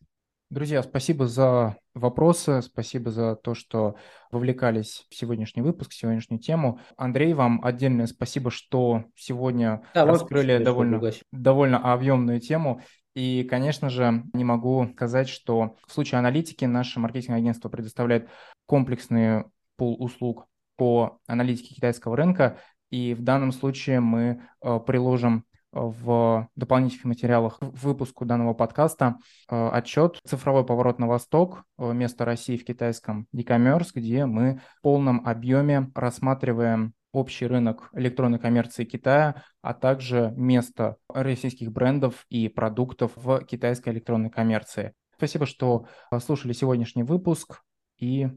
[0.51, 3.97] Друзья, спасибо за вопросы, спасибо за то, что
[4.31, 6.81] вовлекались в сегодняшний выпуск, в сегодняшнюю тему.
[6.97, 12.81] Андрей, вам отдельное спасибо, что сегодня да, раскрыли довольно, довольно объемную тему.
[13.15, 18.31] И, конечно же, не могу сказать, что в случае аналитики наше маркетинговое агентство предоставляет
[18.65, 19.45] комплексный
[19.77, 20.47] пул услуг
[20.77, 22.59] по аналитике китайского рынка.
[22.89, 29.16] И в данном случае мы э, приложим в дополнительных материалах в выпуску данного подкаста
[29.51, 31.64] э, отчет «Цифровой поворот на восток.
[31.79, 38.39] Э, место России в китайском e-commerce», где мы в полном объеме рассматриваем общий рынок электронной
[38.39, 44.93] коммерции Китая, а также место российских брендов и продуктов в китайской электронной коммерции.
[45.16, 45.87] Спасибо, что
[46.21, 47.62] слушали сегодняшний выпуск
[47.97, 48.29] и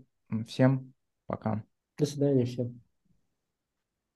[0.48, 0.94] всем
[1.28, 1.64] пока.
[1.98, 2.82] До свидания всем.